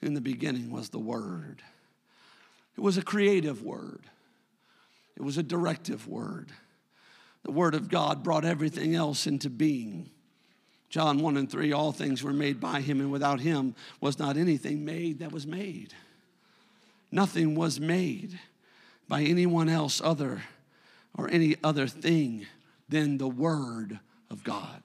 In 0.00 0.14
the 0.14 0.20
beginning 0.20 0.70
was 0.70 0.90
the 0.90 0.98
Word. 0.98 1.62
It 2.76 2.80
was 2.82 2.96
a 2.96 3.02
creative 3.02 3.62
word, 3.64 4.02
it 5.16 5.22
was 5.22 5.36
a 5.36 5.42
directive 5.42 6.06
word. 6.06 6.52
The 7.44 7.50
Word 7.50 7.74
of 7.74 7.88
God 7.88 8.22
brought 8.22 8.44
everything 8.44 8.94
else 8.94 9.26
into 9.26 9.48
being. 9.48 10.10
John 10.90 11.20
1 11.20 11.36
and 11.36 11.50
3 11.50 11.72
all 11.72 11.92
things 11.92 12.22
were 12.22 12.32
made 12.32 12.60
by 12.60 12.80
Him, 12.80 13.00
and 13.00 13.10
without 13.10 13.40
Him 13.40 13.74
was 14.00 14.18
not 14.18 14.36
anything 14.36 14.84
made 14.84 15.18
that 15.20 15.32
was 15.32 15.46
made. 15.46 15.92
Nothing 17.10 17.54
was 17.54 17.80
made 17.80 18.38
by 19.08 19.22
anyone 19.22 19.68
else 19.68 20.00
other 20.02 20.42
or 21.16 21.28
any 21.30 21.56
other 21.64 21.86
thing 21.86 22.46
than 22.88 23.18
the 23.18 23.28
Word 23.28 23.98
of 24.30 24.44
God. 24.44 24.82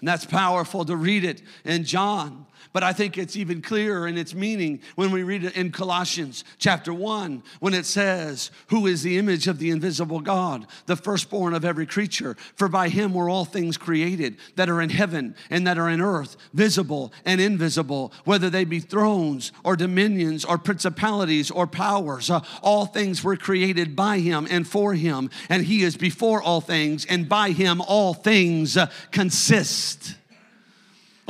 And 0.00 0.08
that's 0.08 0.24
powerful 0.24 0.84
to 0.84 0.96
read 0.96 1.24
it 1.24 1.42
in 1.64 1.84
John. 1.84 2.46
But 2.72 2.82
I 2.82 2.92
think 2.92 3.16
it's 3.16 3.36
even 3.36 3.62
clearer 3.62 4.06
in 4.06 4.18
its 4.18 4.34
meaning 4.34 4.80
when 4.94 5.10
we 5.10 5.22
read 5.22 5.44
it 5.44 5.56
in 5.56 5.72
Colossians 5.72 6.44
chapter 6.58 6.92
1, 6.92 7.42
when 7.60 7.74
it 7.74 7.86
says, 7.86 8.50
Who 8.68 8.86
is 8.86 9.02
the 9.02 9.18
image 9.18 9.48
of 9.48 9.58
the 9.58 9.70
invisible 9.70 10.20
God, 10.20 10.66
the 10.86 10.96
firstborn 10.96 11.54
of 11.54 11.64
every 11.64 11.86
creature? 11.86 12.36
For 12.56 12.68
by 12.68 12.88
him 12.88 13.14
were 13.14 13.30
all 13.30 13.44
things 13.44 13.76
created 13.76 14.36
that 14.56 14.68
are 14.68 14.82
in 14.82 14.90
heaven 14.90 15.34
and 15.50 15.66
that 15.66 15.78
are 15.78 15.88
in 15.88 16.00
earth, 16.00 16.36
visible 16.52 17.12
and 17.24 17.40
invisible, 17.40 18.12
whether 18.24 18.50
they 18.50 18.64
be 18.64 18.80
thrones 18.80 19.50
or 19.64 19.74
dominions 19.74 20.44
or 20.44 20.58
principalities 20.58 21.50
or 21.50 21.66
powers. 21.66 22.30
Uh, 22.30 22.44
all 22.62 22.86
things 22.86 23.24
were 23.24 23.36
created 23.36 23.96
by 23.96 24.18
him 24.18 24.46
and 24.50 24.68
for 24.68 24.94
him, 24.94 25.30
and 25.48 25.64
he 25.64 25.82
is 25.82 25.96
before 25.96 26.42
all 26.42 26.60
things, 26.60 27.06
and 27.06 27.28
by 27.28 27.50
him 27.50 27.80
all 27.80 28.12
things 28.14 28.76
uh, 28.76 28.90
consist. 29.10 29.87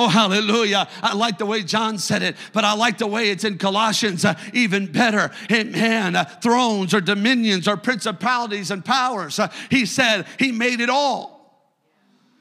Oh, 0.00 0.09
hallelujah. 0.09 0.88
I 1.03 1.15
like 1.15 1.38
the 1.38 1.47
way 1.47 1.65
John 1.65 1.99
said 1.99 2.23
it, 2.23 2.37
but 2.53 2.65
I 2.65 2.75
like 2.75 2.99
the 2.99 3.07
way 3.09 3.31
it's 3.31 3.43
in 3.43 3.59
Colossians 3.59 4.25
uh, 4.25 4.38
even 4.53 4.87
better. 4.87 5.33
man, 5.50 6.15
uh, 6.15 6.25
thrones 6.25 6.95
or 6.95 7.00
dominions 7.00 7.67
or 7.67 7.77
principalities 7.77 8.71
and 8.71 8.85
powers. 8.85 9.41
Uh, 9.41 9.53
he 9.71 9.87
said 9.87 10.27
he 10.38 10.53
made 10.53 10.81
it 10.81 10.88
all. 10.88 11.38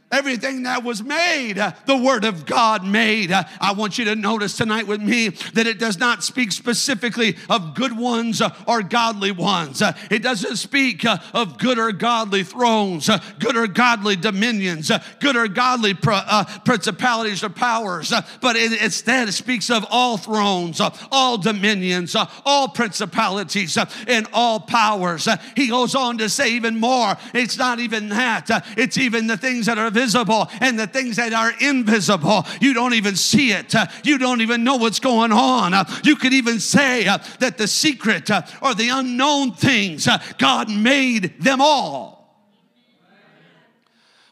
Everything 0.09 0.63
that 0.63 0.85
was 0.85 1.03
made, 1.03 1.59
uh, 1.59 1.73
the 1.85 1.97
Word 1.97 2.23
of 2.23 2.45
God 2.45 2.85
made. 2.85 3.29
Uh, 3.29 3.43
I 3.59 3.73
want 3.73 3.97
you 3.97 4.05
to 4.05 4.15
notice 4.15 4.55
tonight 4.55 4.87
with 4.87 5.01
me 5.01 5.29
that 5.53 5.67
it 5.67 5.79
does 5.79 5.99
not 5.99 6.23
speak 6.23 6.53
specifically 6.53 7.35
of 7.49 7.75
good 7.75 7.91
ones 7.91 8.41
uh, 8.41 8.55
or 8.65 8.81
godly 8.83 9.31
ones. 9.33 9.81
Uh, 9.81 9.91
it 10.09 10.23
doesn't 10.23 10.55
speak 10.55 11.03
uh, 11.03 11.17
of 11.33 11.57
good 11.57 11.77
or 11.77 11.91
godly 11.91 12.45
thrones, 12.45 13.09
uh, 13.09 13.19
good 13.39 13.57
or 13.57 13.67
godly 13.67 14.15
dominions, 14.15 14.89
good 15.19 15.35
or 15.35 15.49
godly 15.49 15.93
principalities 15.93 17.43
or 17.43 17.49
powers, 17.49 18.13
but 18.39 18.55
instead 18.55 18.71
it 18.71 18.81
instead 18.81 19.33
speaks 19.33 19.69
of 19.69 19.85
all 19.89 20.15
thrones, 20.15 20.79
all 21.11 21.37
dominions, 21.37 22.15
all 22.45 22.69
principalities, 22.69 23.77
and 24.07 24.25
all 24.31 24.61
powers. 24.61 25.27
He 25.57 25.67
goes 25.67 25.95
on 25.95 26.17
to 26.19 26.29
say 26.29 26.51
even 26.51 26.79
more. 26.79 27.17
It's 27.33 27.57
not 27.57 27.79
even 27.79 28.07
that, 28.09 28.49
it's 28.77 28.97
even 28.97 29.27
the 29.27 29.35
things 29.35 29.65
that 29.65 29.77
are 29.77 29.96
visible 29.97 30.47
and 30.61 30.77
the 30.77 30.85
things 30.85 31.15
that 31.15 31.33
are 31.33 31.51
invisible. 31.59 32.45
You 32.61 32.73
don't 32.73 32.93
even 32.93 33.15
see 33.15 33.51
it. 33.51 33.73
You 34.03 34.17
don't 34.19 34.41
even 34.41 34.63
know 34.63 34.75
what's 34.75 34.99
going 34.99 35.31
on. 35.31 35.73
You 36.03 36.15
could 36.15 36.33
even 36.33 36.59
say 36.59 37.07
uh, 37.07 37.17
that 37.39 37.57
the 37.57 37.67
secret 37.67 38.29
uh, 38.29 38.43
or 38.61 38.75
the 38.75 38.89
unknown 38.89 39.53
things, 39.53 40.07
uh, 40.07 40.19
God 40.37 40.69
made 40.69 41.41
them 41.41 41.61
all. 41.61 42.16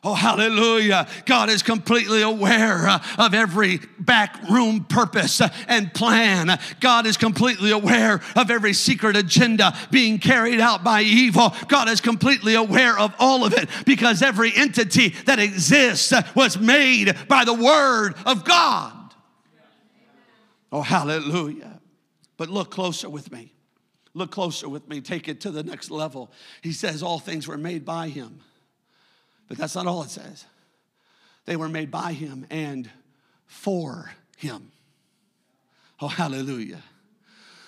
Oh, 0.07 0.13
hallelujah. 0.13 1.07
God 1.25 1.49
is 1.49 1.63
completely 1.63 2.21
aware 2.21 2.87
uh, 2.87 3.03
of 3.17 3.33
every 3.33 3.79
back 3.97 4.39
room 4.51 4.83
purpose 4.83 5.41
uh, 5.41 5.49
and 5.67 5.91
plan. 5.95 6.59
God 6.79 7.07
is 7.07 7.17
completely 7.17 7.71
aware 7.71 8.21
of 8.35 8.51
every 8.51 8.73
secret 8.73 9.15
agenda 9.15 9.75
being 9.89 10.19
carried 10.19 10.59
out 10.59 10.83
by 10.83 11.01
evil. 11.01 11.55
God 11.67 11.89
is 11.89 12.01
completely 12.01 12.53
aware 12.53 12.99
of 12.99 13.15
all 13.17 13.45
of 13.45 13.53
it 13.53 13.67
because 13.83 14.21
every 14.21 14.55
entity 14.55 15.09
that 15.25 15.39
exists 15.39 16.13
uh, 16.13 16.21
was 16.35 16.59
made 16.59 17.15
by 17.27 17.43
the 17.43 17.55
Word 17.55 18.13
of 18.27 18.45
God. 18.45 18.93
Oh, 20.71 20.83
hallelujah. 20.83 21.81
But 22.37 22.49
look 22.49 22.69
closer 22.69 23.09
with 23.09 23.31
me. 23.31 23.53
Look 24.13 24.29
closer 24.29 24.69
with 24.69 24.87
me. 24.87 25.01
Take 25.01 25.27
it 25.27 25.41
to 25.41 25.49
the 25.49 25.63
next 25.63 25.89
level. 25.89 26.31
He 26.61 26.73
says, 26.73 27.01
All 27.01 27.17
things 27.17 27.47
were 27.47 27.57
made 27.57 27.85
by 27.85 28.09
Him 28.09 28.41
but 29.47 29.57
that's 29.57 29.75
not 29.75 29.87
all 29.87 30.03
it 30.03 30.09
says. 30.09 30.45
They 31.45 31.55
were 31.55 31.69
made 31.69 31.91
by 31.91 32.13
him 32.13 32.45
and 32.49 32.89
for 33.45 34.11
him. 34.37 34.71
Oh, 36.01 36.07
hallelujah. 36.07 36.81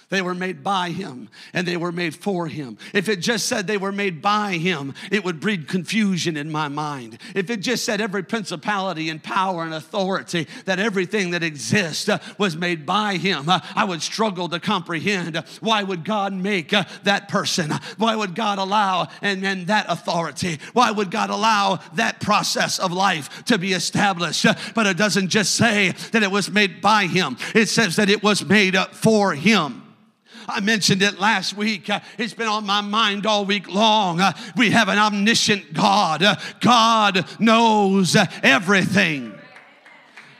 They 0.09 0.21
were 0.21 0.35
made 0.35 0.63
by 0.63 0.91
him 0.91 1.27
and 1.53 1.67
they 1.67 1.75
were 1.75 1.91
made 1.91 2.15
for 2.15 2.47
him. 2.47 2.77
If 2.93 3.09
it 3.09 3.17
just 3.17 3.45
said 3.45 3.67
they 3.67 3.77
were 3.77 3.91
made 3.91 4.21
by 4.21 4.53
him, 4.53 4.93
it 5.11 5.25
would 5.25 5.41
breed 5.41 5.67
confusion 5.67 6.37
in 6.37 6.49
my 6.49 6.69
mind. 6.69 7.17
If 7.35 7.49
it 7.49 7.59
just 7.59 7.83
said 7.83 7.99
every 7.99 8.23
principality 8.23 9.09
and 9.09 9.21
power 9.21 9.63
and 9.63 9.73
authority, 9.73 10.47
that 10.63 10.79
everything 10.79 11.31
that 11.31 11.43
exists 11.43 12.07
uh, 12.07 12.19
was 12.37 12.55
made 12.55 12.85
by 12.85 13.17
him, 13.17 13.49
uh, 13.49 13.59
I 13.75 13.83
would 13.83 14.01
struggle 14.01 14.47
to 14.49 14.61
comprehend 14.61 15.43
why 15.59 15.83
would 15.83 16.05
God 16.05 16.31
make 16.31 16.71
uh, 16.71 16.85
that 17.03 17.27
person? 17.27 17.71
Why 17.97 18.15
would 18.15 18.33
God 18.33 18.59
allow 18.59 19.09
and, 19.21 19.45
and 19.45 19.67
that 19.67 19.87
authority? 19.89 20.59
Why 20.71 20.89
would 20.89 21.11
God 21.11 21.29
allow 21.29 21.79
that 21.95 22.21
process 22.21 22.79
of 22.79 22.93
life 22.93 23.43
to 23.45 23.57
be 23.57 23.73
established? 23.73 24.45
But 24.73 24.87
it 24.87 24.95
doesn't 24.95 25.27
just 25.27 25.55
say 25.55 25.91
that 26.11 26.23
it 26.23 26.31
was 26.31 26.49
made 26.49 26.81
by 26.81 27.07
him, 27.07 27.35
it 27.53 27.67
says 27.67 27.97
that 27.97 28.09
it 28.09 28.23
was 28.23 28.45
made 28.45 28.77
for 28.93 29.35
him. 29.35 29.83
I 30.47 30.61
mentioned 30.61 31.01
it 31.01 31.19
last 31.19 31.55
week. 31.55 31.89
Uh, 31.89 31.99
it's 32.17 32.33
been 32.33 32.47
on 32.47 32.65
my 32.65 32.81
mind 32.81 33.25
all 33.25 33.45
week 33.45 33.67
long. 33.67 34.21
Uh, 34.21 34.31
we 34.55 34.71
have 34.71 34.87
an 34.87 34.97
omniscient 34.97 35.73
God. 35.73 36.23
Uh, 36.23 36.35
God 36.61 37.25
knows 37.39 38.15
everything. 38.41 39.37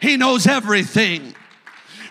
He 0.01 0.15
knows 0.15 0.47
everything. 0.47 1.35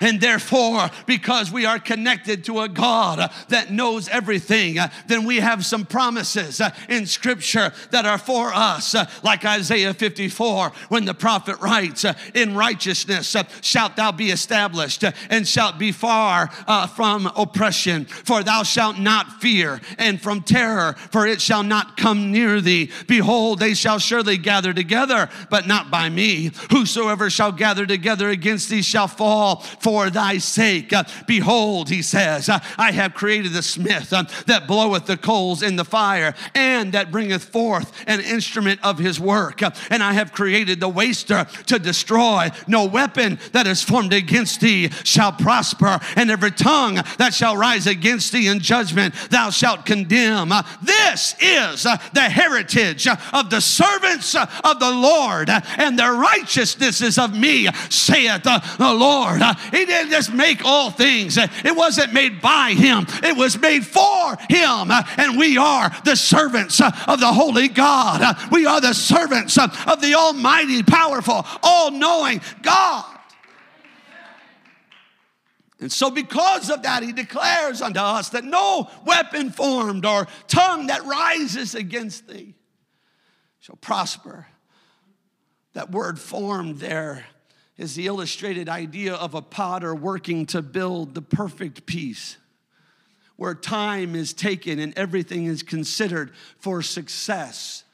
And 0.01 0.21
therefore, 0.21 0.91
because 1.07 1.51
we 1.51 1.65
are 1.67 1.79
connected 1.79 2.45
to 2.45 2.61
a 2.61 2.69
God 2.69 3.31
that 3.49 3.71
knows 3.71 4.09
everything, 4.09 4.79
then 5.07 5.25
we 5.25 5.39
have 5.39 5.65
some 5.65 5.85
promises 5.85 6.61
in 6.89 7.07
Scripture 7.07 7.73
that 7.91 8.07
are 8.07 8.19
for 8.19 8.53
us, 8.53 8.95
like 9.23 9.45
Isaiah 9.45 9.95
54, 9.95 10.73
when 10.89 11.05
the 11.05 11.15
prophet 11.15 11.59
writes, 11.61 12.05
In 12.35 12.55
righteousness 12.55 13.37
shalt 13.61 13.97
thou 13.97 14.13
be 14.13 14.31
established, 14.31 15.05
and 15.31 15.47
shalt 15.47 15.79
be 15.79 15.93
far 15.93 16.51
uh, 16.67 16.87
from 16.87 17.31
oppression. 17.37 18.05
For 18.05 18.43
thou 18.43 18.63
shalt 18.63 18.99
not 18.99 19.41
fear, 19.41 19.81
and 19.99 20.21
from 20.21 20.43
terror, 20.43 20.95
for 21.11 21.27
it 21.27 21.41
shall 21.41 21.63
not 21.63 21.97
come 21.97 22.33
near 22.33 22.61
thee. 22.61 22.91
Behold, 23.07 23.59
they 23.59 23.75
shall 23.75 23.99
surely 23.99 24.37
gather 24.39 24.73
together, 24.73 25.29
but 25.51 25.67
not 25.67 25.91
by 25.91 26.09
me. 26.09 26.51
Whosoever 26.71 27.31
shall 27.31 27.53
gather 27.53 27.87
together 27.87 28.29
against 28.29 28.69
thee 28.69 28.83
shall 28.83 29.09
fall 29.09 29.57
for 29.87 30.11
thy 30.11 30.37
sake. 30.37 30.93
Uh, 30.93 31.05
Behold, 31.29 31.89
he 31.89 32.03
says, 32.03 32.49
uh, 32.49 32.59
I 32.77 32.91
have 32.91 33.15
created 33.15 33.53
the 33.53 33.63
smith 33.63 34.13
uh, 34.13 34.25
that 34.47 34.67
bloweth 34.67 35.07
the 35.07 35.17
coals 35.17 35.63
in 35.63 35.77
the 35.77 35.85
fire 35.85 36.35
and 36.57 36.91
that 36.91 37.13
bringeth 37.13 37.45
forth 37.45 37.93
an 38.09 38.19
instrument 38.19 38.81
of 38.83 38.99
his 38.99 39.21
work. 39.21 39.63
Uh, 39.63 39.71
and 39.89 40.03
I 40.03 40.13
have 40.15 40.33
created 40.33 40.81
the 40.81 40.89
waster 40.89 41.47
to 41.67 41.79
destroy. 41.79 42.51
No 42.67 42.85
weapon 42.85 43.39
that 43.53 43.69
is 43.69 43.81
formed 43.81 44.13
against 44.13 44.61
thee 44.61 44.89
shall 45.05 45.31
prosper, 45.31 46.01
and 46.17 46.33
every 46.33 46.51
tongue 46.51 46.97
that 47.19 47.33
shall 47.33 47.57
rise 47.57 47.87
against 47.87 48.33
thee 48.33 48.49
in 48.49 48.59
judgment 48.59 49.15
thou 49.31 49.51
shalt 49.51 49.87
condemn. 49.87 50.51
Uh, 50.51 50.65
this 50.83 51.37
is 51.39 51.87
uh, 51.87 51.97
the 52.13 52.23
heritage 52.23 53.07
of 53.07 53.51
the 53.51 53.61
servants 53.61 54.35
of 54.35 54.81
the 54.81 54.91
Lord, 54.91 55.49
and 55.49 55.97
their 55.97 56.15
righteousness 56.15 57.01
is 57.01 57.19
of 57.19 57.37
me, 57.37 57.69
saith 57.89 58.43
the 58.43 58.93
Lord. 58.99 59.43
He 59.77 59.85
didn't 59.85 60.11
just 60.11 60.33
make 60.33 60.65
all 60.65 60.91
things, 60.91 61.37
it 61.37 61.77
wasn't 61.77 62.15
made 62.15 62.41
by 62.41 62.71
him, 62.71 63.07
it 63.23 63.37
was 63.37 63.59
made 63.61 63.85
for 63.85 64.37
him. 64.49 64.91
And 64.91 65.39
we 65.39 65.59
are 65.59 65.91
the 66.03 66.17
servants 66.17 66.81
of 66.81 67.21
the 67.21 67.31
Holy 67.31 67.69
God. 67.69 68.39
We 68.51 68.65
are 68.65 68.81
the 68.81 68.95
servants 68.95 69.59
of 69.59 70.01
the 70.01 70.15
Almighty, 70.15 70.83
powerful, 70.83 71.45
all 71.63 71.91
knowing 71.91 72.41
God. 72.63 73.05
And 75.79 75.93
so, 75.93 76.11
because 76.11 76.71
of 76.71 76.85
that, 76.85 77.03
he 77.03 77.13
declares 77.13 77.83
unto 77.83 78.01
us 78.01 78.31
that 78.31 78.45
no 78.45 78.89
weapon 79.05 79.51
formed 79.51 80.07
or 80.07 80.27
tongue 80.49 80.87
that 80.87 81.05
rises 81.05 81.75
against 81.75 82.27
thee 82.29 82.55
shall 83.61 83.77
prosper. 83.77 84.47
That 85.75 85.91
word 85.91 86.19
formed 86.19 86.79
there 86.79 87.27
is 87.79 87.95
the 87.95 88.07
illustrated 88.07 88.69
idea 88.69 89.15
of 89.15 89.35
a 89.35 89.43
potter 89.43 89.95
working 89.95 90.47
to 90.47 90.63
build 90.63 91.15
the 91.15 91.23
perfect 91.23 91.87
piece, 91.87 92.39
where 93.37 93.55
time 93.55 94.15
is 94.15 94.33
taken 94.33 94.79
and 94.79 94.97
everything 94.97 95.45
is 95.45 95.63
considered 95.63 96.33
for 96.59 96.81
success. 96.81 97.85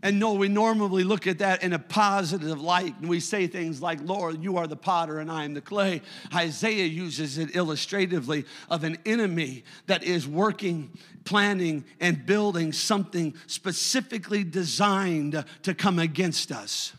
And 0.00 0.20
no, 0.20 0.34
we 0.34 0.48
normally 0.48 1.02
look 1.02 1.26
at 1.26 1.38
that 1.38 1.64
in 1.64 1.72
a 1.72 1.78
positive 1.78 2.60
light 2.60 2.94
and 3.00 3.08
we 3.08 3.18
say 3.18 3.48
things 3.48 3.82
like, 3.82 4.00
Lord, 4.02 4.42
you 4.42 4.56
are 4.56 4.68
the 4.68 4.76
potter 4.76 5.18
and 5.18 5.30
I 5.30 5.44
am 5.44 5.54
the 5.54 5.60
clay. 5.60 6.02
Isaiah 6.32 6.86
uses 6.86 7.36
it 7.36 7.56
illustratively 7.56 8.44
of 8.70 8.84
an 8.84 8.98
enemy 9.04 9.64
that 9.86 10.04
is 10.04 10.26
working, 10.26 10.90
planning, 11.24 11.84
and 12.00 12.24
building 12.24 12.72
something 12.72 13.34
specifically 13.48 14.44
designed 14.44 15.44
to 15.62 15.74
come 15.74 15.98
against 15.98 16.52
us 16.52 16.92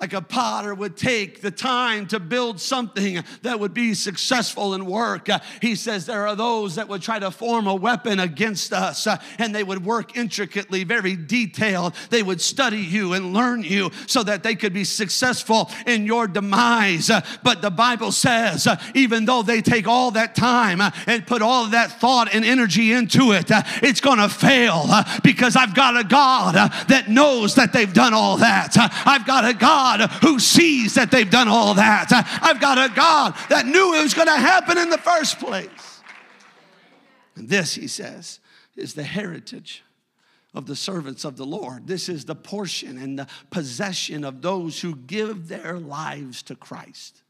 like 0.00 0.14
a 0.14 0.22
potter 0.22 0.74
would 0.74 0.96
take 0.96 1.42
the 1.42 1.50
time 1.50 2.06
to 2.06 2.18
build 2.18 2.60
something 2.60 3.22
that 3.42 3.60
would 3.60 3.74
be 3.74 3.92
successful 3.92 4.72
in 4.74 4.86
work. 4.86 5.28
Uh, 5.28 5.40
he 5.60 5.74
says 5.74 6.06
there 6.06 6.26
are 6.26 6.34
those 6.34 6.76
that 6.76 6.88
would 6.88 7.02
try 7.02 7.18
to 7.18 7.30
form 7.30 7.66
a 7.66 7.74
weapon 7.74 8.18
against 8.18 8.72
us 8.72 9.06
uh, 9.06 9.18
and 9.38 9.54
they 9.54 9.62
would 9.62 9.84
work 9.84 10.16
intricately, 10.16 10.84
very 10.84 11.16
detailed. 11.16 11.94
They 12.08 12.22
would 12.22 12.40
study 12.40 12.78
you 12.78 13.12
and 13.12 13.34
learn 13.34 13.62
you 13.62 13.90
so 14.06 14.22
that 14.22 14.42
they 14.42 14.54
could 14.54 14.72
be 14.72 14.84
successful 14.84 15.70
in 15.86 16.06
your 16.06 16.26
demise. 16.26 17.10
Uh, 17.10 17.20
but 17.42 17.60
the 17.60 17.70
Bible 17.70 18.12
says, 18.12 18.66
even 18.94 19.26
though 19.26 19.42
they 19.42 19.60
take 19.60 19.86
all 19.86 20.12
that 20.12 20.34
time 20.34 20.80
and 21.06 21.26
put 21.26 21.42
all 21.42 21.66
that 21.66 22.00
thought 22.00 22.34
and 22.34 22.44
energy 22.44 22.92
into 22.92 23.32
it, 23.32 23.46
it's 23.82 24.00
going 24.00 24.18
to 24.18 24.28
fail 24.28 24.86
because 25.22 25.56
I've 25.56 25.74
got 25.74 25.98
a 25.98 26.04
God 26.04 26.54
that 26.88 27.08
knows 27.08 27.56
that 27.56 27.72
they've 27.72 27.92
done 27.92 28.14
all 28.14 28.38
that. 28.38 28.76
I've 29.04 29.26
got 29.26 29.44
a 29.44 29.52
God 29.52 29.89
who 30.22 30.38
sees 30.38 30.94
that 30.94 31.10
they've 31.10 31.28
done 31.28 31.48
all 31.48 31.74
that. 31.74 32.12
I've 32.42 32.60
got 32.60 32.78
a 32.78 32.94
God 32.94 33.34
that 33.48 33.66
knew 33.66 33.94
it 33.94 34.02
was 34.02 34.14
going 34.14 34.28
to 34.28 34.36
happen 34.36 34.78
in 34.78 34.90
the 34.90 34.98
first 34.98 35.40
place. 35.40 36.02
And 37.34 37.48
this, 37.48 37.74
he 37.74 37.88
says, 37.88 38.38
is 38.76 38.94
the 38.94 39.02
heritage 39.02 39.82
of 40.54 40.66
the 40.66 40.76
servants 40.76 41.24
of 41.24 41.36
the 41.36 41.46
Lord. 41.46 41.86
This 41.86 42.08
is 42.08 42.24
the 42.24 42.34
portion 42.34 42.98
and 42.98 43.18
the 43.18 43.26
possession 43.50 44.24
of 44.24 44.42
those 44.42 44.80
who 44.80 44.94
give 44.94 45.48
their 45.48 45.78
lives 45.78 46.42
to 46.44 46.54
Christ. 46.54 47.22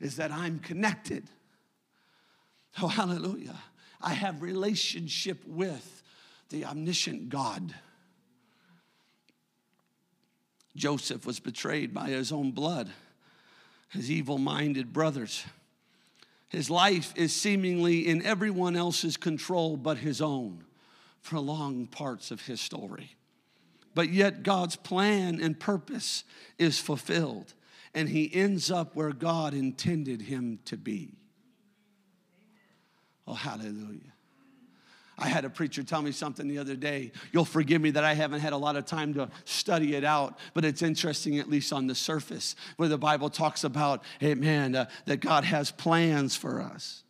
Is 0.00 0.16
that 0.16 0.30
I'm 0.30 0.58
connected. 0.58 1.24
Oh, 2.82 2.88
hallelujah. 2.88 3.56
I 4.02 4.12
have 4.12 4.42
relationship 4.42 5.42
with 5.46 6.02
the 6.50 6.66
omniscient 6.66 7.30
God. 7.30 7.74
Joseph 10.76 11.26
was 11.26 11.40
betrayed 11.40 11.92
by 11.92 12.08
his 12.08 12.30
own 12.30 12.52
blood, 12.52 12.90
his 13.88 14.10
evil 14.10 14.38
minded 14.38 14.92
brothers. 14.92 15.44
His 16.48 16.70
life 16.70 17.12
is 17.16 17.34
seemingly 17.34 18.06
in 18.06 18.24
everyone 18.24 18.76
else's 18.76 19.16
control 19.16 19.76
but 19.76 19.98
his 19.98 20.20
own 20.22 20.64
for 21.20 21.40
long 21.40 21.86
parts 21.86 22.30
of 22.30 22.46
his 22.46 22.60
story. 22.60 23.16
But 23.94 24.10
yet, 24.10 24.42
God's 24.42 24.76
plan 24.76 25.40
and 25.40 25.58
purpose 25.58 26.22
is 26.58 26.78
fulfilled, 26.78 27.54
and 27.94 28.08
he 28.08 28.32
ends 28.32 28.70
up 28.70 28.94
where 28.94 29.12
God 29.12 29.54
intended 29.54 30.22
him 30.22 30.58
to 30.66 30.76
be. 30.76 31.14
Oh, 33.26 33.34
hallelujah. 33.34 34.12
I 35.18 35.28
had 35.28 35.44
a 35.44 35.50
preacher 35.50 35.82
tell 35.82 36.02
me 36.02 36.12
something 36.12 36.46
the 36.46 36.58
other 36.58 36.76
day. 36.76 37.12
You'll 37.32 37.46
forgive 37.46 37.80
me 37.80 37.90
that 37.92 38.04
I 38.04 38.12
haven't 38.12 38.40
had 38.40 38.52
a 38.52 38.56
lot 38.56 38.76
of 38.76 38.84
time 38.84 39.14
to 39.14 39.30
study 39.46 39.94
it 39.94 40.04
out, 40.04 40.38
but 40.52 40.64
it's 40.64 40.82
interesting, 40.82 41.38
at 41.38 41.48
least 41.48 41.72
on 41.72 41.86
the 41.86 41.94
surface, 41.94 42.54
where 42.76 42.88
the 42.88 42.98
Bible 42.98 43.30
talks 43.30 43.64
about, 43.64 44.02
amen, 44.22 44.74
uh, 44.74 44.86
that 45.06 45.20
God 45.20 45.44
has 45.44 45.70
plans 45.70 46.36
for 46.36 46.60
us. 46.60 47.02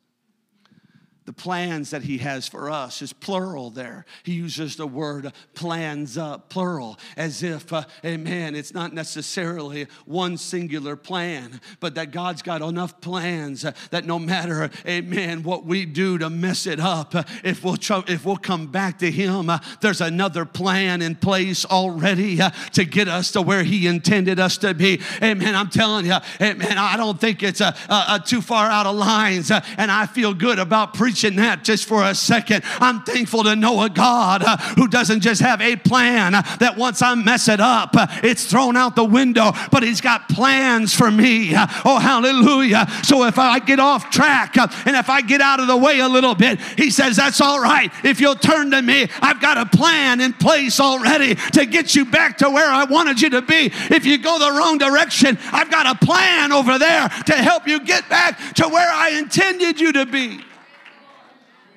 The 1.26 1.32
plans 1.32 1.90
that 1.90 2.04
he 2.04 2.18
has 2.18 2.46
for 2.46 2.70
us 2.70 3.02
is 3.02 3.12
plural 3.12 3.70
there. 3.70 4.06
He 4.22 4.34
uses 4.34 4.76
the 4.76 4.86
word 4.86 5.32
plans 5.54 6.16
uh, 6.16 6.38
plural 6.38 7.00
as 7.16 7.42
if, 7.42 7.72
uh, 7.72 7.82
amen, 8.04 8.54
it's 8.54 8.72
not 8.72 8.94
necessarily 8.94 9.88
one 10.04 10.36
singular 10.36 10.94
plan, 10.94 11.60
but 11.80 11.96
that 11.96 12.12
God's 12.12 12.42
got 12.42 12.62
enough 12.62 13.00
plans 13.00 13.64
uh, 13.64 13.72
that 13.90 14.04
no 14.04 14.20
matter, 14.20 14.70
amen, 14.86 15.42
what 15.42 15.64
we 15.64 15.84
do 15.84 16.16
to 16.16 16.30
mess 16.30 16.64
it 16.64 16.78
up, 16.78 17.12
uh, 17.16 17.24
if, 17.42 17.64
we'll 17.64 17.76
tr- 17.76 18.06
if 18.06 18.24
we'll 18.24 18.36
come 18.36 18.68
back 18.68 19.00
to 19.00 19.10
him, 19.10 19.50
uh, 19.50 19.58
there's 19.80 20.00
another 20.00 20.44
plan 20.44 21.02
in 21.02 21.16
place 21.16 21.64
already 21.64 22.40
uh, 22.40 22.50
to 22.74 22.84
get 22.84 23.08
us 23.08 23.32
to 23.32 23.42
where 23.42 23.64
he 23.64 23.88
intended 23.88 24.38
us 24.38 24.58
to 24.58 24.74
be. 24.74 25.00
Amen. 25.20 25.56
I'm 25.56 25.70
telling 25.70 26.06
you, 26.06 26.18
amen, 26.40 26.78
I 26.78 26.96
don't 26.96 27.20
think 27.20 27.42
it's 27.42 27.60
uh, 27.60 27.76
uh, 27.88 28.20
too 28.20 28.40
far 28.40 28.70
out 28.70 28.86
of 28.86 28.94
lines, 28.94 29.50
uh, 29.50 29.60
and 29.76 29.90
I 29.90 30.06
feel 30.06 30.32
good 30.32 30.60
about 30.60 30.94
preaching 30.94 31.15
that 31.24 31.64
just 31.64 31.86
for 31.86 32.04
a 32.04 32.14
second. 32.14 32.62
I'm 32.80 33.02
thankful 33.02 33.44
to 33.44 33.56
know 33.56 33.82
a 33.82 33.90
God 33.90 34.42
uh, 34.44 34.56
who 34.74 34.88
doesn't 34.88 35.20
just 35.20 35.40
have 35.40 35.60
a 35.60 35.76
plan 35.76 36.34
uh, 36.34 36.42
that 36.60 36.76
once 36.76 37.02
I 37.02 37.14
mess 37.14 37.48
it 37.48 37.60
up, 37.60 37.90
uh, 37.96 38.06
it's 38.22 38.44
thrown 38.44 38.76
out 38.76 38.96
the 38.96 39.04
window, 39.04 39.52
but 39.70 39.82
He's 39.82 40.00
got 40.00 40.28
plans 40.28 40.94
for 40.94 41.10
me. 41.10 41.54
Uh, 41.54 41.66
oh, 41.84 41.98
hallelujah. 41.98 42.86
So 43.02 43.24
if 43.24 43.38
I 43.38 43.58
get 43.58 43.80
off 43.80 44.10
track 44.10 44.56
uh, 44.58 44.68
and 44.84 44.96
if 44.96 45.08
I 45.08 45.22
get 45.22 45.40
out 45.40 45.60
of 45.60 45.66
the 45.66 45.76
way 45.76 46.00
a 46.00 46.08
little 46.08 46.34
bit, 46.34 46.60
He 46.76 46.90
says, 46.90 47.16
That's 47.16 47.40
all 47.40 47.60
right. 47.60 47.90
If 48.04 48.20
you'll 48.20 48.34
turn 48.34 48.70
to 48.72 48.82
me, 48.82 49.08
I've 49.20 49.40
got 49.40 49.58
a 49.58 49.66
plan 49.66 50.20
in 50.20 50.32
place 50.32 50.80
already 50.80 51.34
to 51.52 51.66
get 51.66 51.94
you 51.94 52.04
back 52.04 52.38
to 52.38 52.50
where 52.50 52.70
I 52.70 52.84
wanted 52.84 53.20
you 53.20 53.30
to 53.30 53.42
be. 53.42 53.72
If 53.90 54.04
you 54.04 54.18
go 54.18 54.38
the 54.38 54.50
wrong 54.50 54.78
direction, 54.78 55.38
I've 55.52 55.70
got 55.70 55.86
a 55.86 56.04
plan 56.04 56.52
over 56.52 56.78
there 56.78 57.08
to 57.08 57.32
help 57.34 57.66
you 57.66 57.80
get 57.80 58.08
back 58.08 58.54
to 58.54 58.68
where 58.68 58.88
I 58.88 59.10
intended 59.10 59.80
you 59.80 59.92
to 59.92 60.06
be. 60.06 60.40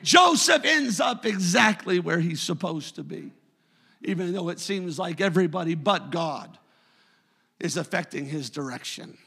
Joseph 0.03 0.63
ends 0.63 0.99
up 0.99 1.25
exactly 1.25 1.99
where 1.99 2.19
he's 2.19 2.41
supposed 2.41 2.95
to 2.95 3.03
be, 3.03 3.31
even 4.01 4.33
though 4.33 4.49
it 4.49 4.59
seems 4.59 4.97
like 4.97 5.21
everybody 5.21 5.75
but 5.75 6.11
God 6.11 6.57
is 7.59 7.77
affecting 7.77 8.25
his 8.25 8.49
direction. 8.49 9.17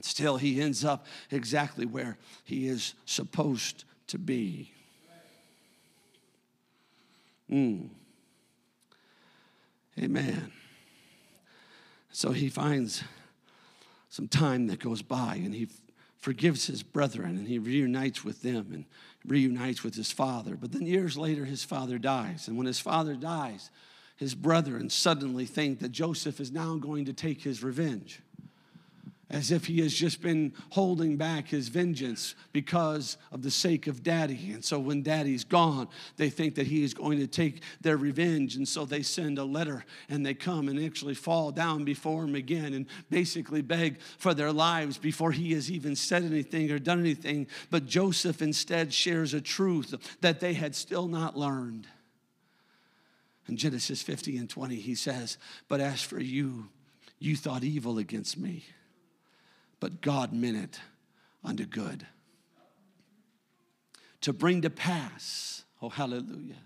Still, 0.00 0.36
he 0.36 0.60
ends 0.60 0.84
up 0.84 1.06
exactly 1.30 1.84
where 1.84 2.16
he 2.44 2.68
is 2.68 2.94
supposed 3.04 3.84
to 4.08 4.18
be. 4.18 4.70
Mm. 7.50 7.88
Amen. 9.98 10.52
So 12.12 12.32
he 12.32 12.48
finds 12.48 13.02
some 14.08 14.28
time 14.28 14.68
that 14.68 14.78
goes 14.78 15.02
by 15.02 15.36
and 15.36 15.54
he 15.54 15.68
forgives 16.18 16.66
his 16.66 16.82
brethren 16.82 17.36
and 17.38 17.48
he 17.48 17.58
reunites 17.58 18.24
with 18.24 18.42
them 18.42 18.68
and 18.72 18.84
reunites 19.24 19.82
with 19.82 19.94
his 19.94 20.12
father. 20.12 20.56
But 20.56 20.72
then 20.72 20.86
years 20.86 21.16
later, 21.16 21.44
his 21.44 21.64
father 21.64 21.98
dies. 21.98 22.48
And 22.48 22.56
when 22.56 22.66
his 22.66 22.80
father 22.80 23.14
dies, 23.14 23.70
his 24.16 24.34
brethren 24.34 24.90
suddenly 24.90 25.46
think 25.46 25.78
that 25.78 25.92
Joseph 25.92 26.40
is 26.40 26.50
now 26.50 26.76
going 26.76 27.04
to 27.04 27.12
take 27.12 27.42
his 27.42 27.62
revenge. 27.62 28.20
As 29.30 29.50
if 29.50 29.66
he 29.66 29.80
has 29.80 29.92
just 29.92 30.22
been 30.22 30.54
holding 30.70 31.16
back 31.16 31.48
his 31.48 31.68
vengeance 31.68 32.34
because 32.52 33.18
of 33.30 33.42
the 33.42 33.50
sake 33.50 33.86
of 33.86 34.02
daddy. 34.02 34.52
And 34.52 34.64
so 34.64 34.78
when 34.78 35.02
daddy's 35.02 35.44
gone, 35.44 35.88
they 36.16 36.30
think 36.30 36.54
that 36.54 36.66
he 36.66 36.82
is 36.82 36.94
going 36.94 37.18
to 37.18 37.26
take 37.26 37.62
their 37.82 37.98
revenge. 37.98 38.56
And 38.56 38.66
so 38.66 38.86
they 38.86 39.02
send 39.02 39.38
a 39.38 39.44
letter 39.44 39.84
and 40.08 40.24
they 40.24 40.32
come 40.32 40.68
and 40.68 40.82
actually 40.82 41.14
fall 41.14 41.50
down 41.50 41.84
before 41.84 42.24
him 42.24 42.34
again 42.34 42.72
and 42.72 42.86
basically 43.10 43.60
beg 43.60 44.00
for 44.00 44.32
their 44.32 44.52
lives 44.52 44.96
before 44.96 45.32
he 45.32 45.52
has 45.52 45.70
even 45.70 45.94
said 45.94 46.24
anything 46.24 46.70
or 46.70 46.78
done 46.78 47.00
anything. 47.00 47.46
But 47.70 47.84
Joseph 47.84 48.40
instead 48.40 48.94
shares 48.94 49.34
a 49.34 49.42
truth 49.42 49.94
that 50.22 50.40
they 50.40 50.54
had 50.54 50.74
still 50.74 51.06
not 51.06 51.36
learned. 51.36 51.86
In 53.46 53.58
Genesis 53.58 54.00
50 54.00 54.38
and 54.38 54.48
20, 54.48 54.76
he 54.76 54.94
says, 54.94 55.36
But 55.68 55.80
as 55.80 56.02
for 56.02 56.20
you, 56.20 56.68
you 57.18 57.36
thought 57.36 57.64
evil 57.64 57.98
against 57.98 58.38
me 58.38 58.64
but 59.80 60.00
God 60.00 60.32
meant 60.32 60.56
it 60.56 60.80
unto 61.44 61.64
good. 61.64 62.06
To 64.22 64.32
bring 64.32 64.62
to 64.62 64.70
pass, 64.70 65.64
oh, 65.80 65.88
hallelujah 65.88 66.56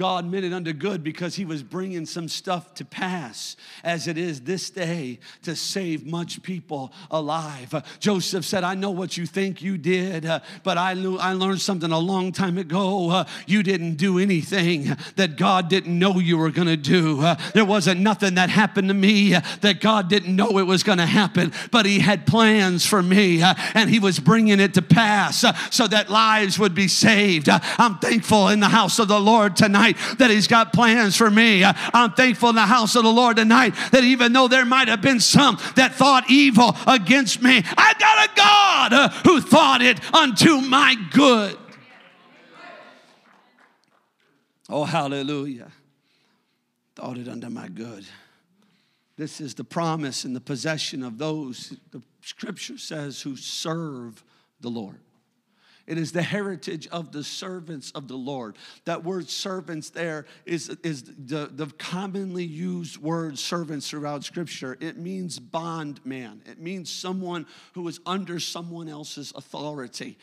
God 0.00 0.24
meant 0.24 0.46
it 0.46 0.54
unto 0.54 0.72
good 0.72 1.04
because 1.04 1.34
he 1.34 1.44
was 1.44 1.62
bringing 1.62 2.06
some 2.06 2.26
stuff 2.26 2.72
to 2.76 2.86
pass 2.86 3.54
as 3.84 4.08
it 4.08 4.16
is 4.16 4.40
this 4.40 4.70
day 4.70 5.18
to 5.42 5.54
save 5.54 6.06
much 6.06 6.42
people 6.42 6.90
alive. 7.10 7.74
Joseph 7.98 8.46
said, 8.46 8.64
I 8.64 8.74
know 8.74 8.92
what 8.92 9.18
you 9.18 9.26
think 9.26 9.60
you 9.60 9.76
did, 9.76 10.26
but 10.62 10.78
I, 10.78 10.94
knew, 10.94 11.18
I 11.18 11.34
learned 11.34 11.60
something 11.60 11.92
a 11.92 11.98
long 11.98 12.32
time 12.32 12.56
ago. 12.56 13.26
You 13.46 13.62
didn't 13.62 13.96
do 13.96 14.18
anything 14.18 14.96
that 15.16 15.36
God 15.36 15.68
didn't 15.68 15.98
know 15.98 16.18
you 16.18 16.38
were 16.38 16.50
going 16.50 16.68
to 16.68 16.78
do. 16.78 17.20
There 17.52 17.66
wasn't 17.66 18.00
nothing 18.00 18.36
that 18.36 18.48
happened 18.48 18.88
to 18.88 18.94
me 18.94 19.34
that 19.60 19.82
God 19.82 20.08
didn't 20.08 20.34
know 20.34 20.56
it 20.56 20.66
was 20.66 20.82
going 20.82 20.96
to 20.96 21.04
happen, 21.04 21.52
but 21.70 21.84
he 21.84 21.98
had 21.98 22.26
plans 22.26 22.86
for 22.86 23.02
me 23.02 23.42
and 23.42 23.90
he 23.90 23.98
was 23.98 24.18
bringing 24.18 24.60
it 24.60 24.72
to 24.72 24.80
pass 24.80 25.44
so 25.70 25.86
that 25.88 26.08
lives 26.08 26.58
would 26.58 26.74
be 26.74 26.88
saved. 26.88 27.50
I'm 27.50 27.98
thankful 27.98 28.48
in 28.48 28.60
the 28.60 28.70
house 28.70 28.98
of 28.98 29.06
the 29.06 29.20
Lord 29.20 29.56
tonight 29.56 29.89
tonight 29.92 30.18
that 30.18 30.30
He's 30.30 30.46
got 30.46 30.72
plans 30.72 31.16
for 31.16 31.30
me. 31.30 31.64
I'm 31.64 32.12
thankful 32.12 32.50
in 32.50 32.54
the 32.54 32.62
house 32.62 32.96
of 32.96 33.02
the 33.02 33.12
Lord 33.12 33.36
tonight 33.36 33.74
that 33.92 34.04
even 34.04 34.32
though 34.32 34.48
there 34.48 34.64
might 34.64 34.88
have 34.88 35.00
been 35.00 35.20
some 35.20 35.58
that 35.76 35.94
thought 35.94 36.30
evil 36.30 36.76
against 36.86 37.42
me, 37.42 37.62
I 37.76 37.94
got 37.98 38.28
a 38.28 38.36
God 38.36 38.92
uh, 38.92 39.08
who 39.24 39.40
thought 39.40 39.82
it 39.82 40.00
unto 40.14 40.60
my 40.60 40.94
good. 41.12 41.56
Oh, 44.68 44.84
hallelujah. 44.84 45.70
Thought 46.94 47.18
it 47.18 47.28
unto 47.28 47.48
my 47.48 47.68
good. 47.68 48.06
This 49.16 49.40
is 49.40 49.54
the 49.54 49.64
promise 49.64 50.24
and 50.24 50.34
the 50.34 50.40
possession 50.40 51.02
of 51.02 51.18
those, 51.18 51.76
the 51.90 52.00
scripture 52.22 52.78
says, 52.78 53.20
who 53.20 53.36
serve 53.36 54.22
the 54.60 54.70
Lord. 54.70 54.98
It 55.90 55.98
is 55.98 56.12
the 56.12 56.22
heritage 56.22 56.86
of 56.92 57.10
the 57.10 57.24
servants 57.24 57.90
of 57.96 58.06
the 58.06 58.14
Lord. 58.14 58.54
That 58.84 59.02
word 59.02 59.28
servants 59.28 59.90
there 59.90 60.24
is, 60.46 60.68
is 60.84 61.02
the, 61.02 61.50
the 61.52 61.66
commonly 61.78 62.44
used 62.44 62.98
word 62.98 63.36
servants 63.36 63.90
throughout 63.90 64.22
Scripture. 64.22 64.78
It 64.78 64.98
means 64.98 65.40
bondman, 65.40 66.42
it 66.46 66.60
means 66.60 66.90
someone 66.92 67.44
who 67.72 67.88
is 67.88 67.98
under 68.06 68.38
someone 68.38 68.88
else's 68.88 69.32
authority. 69.34 70.16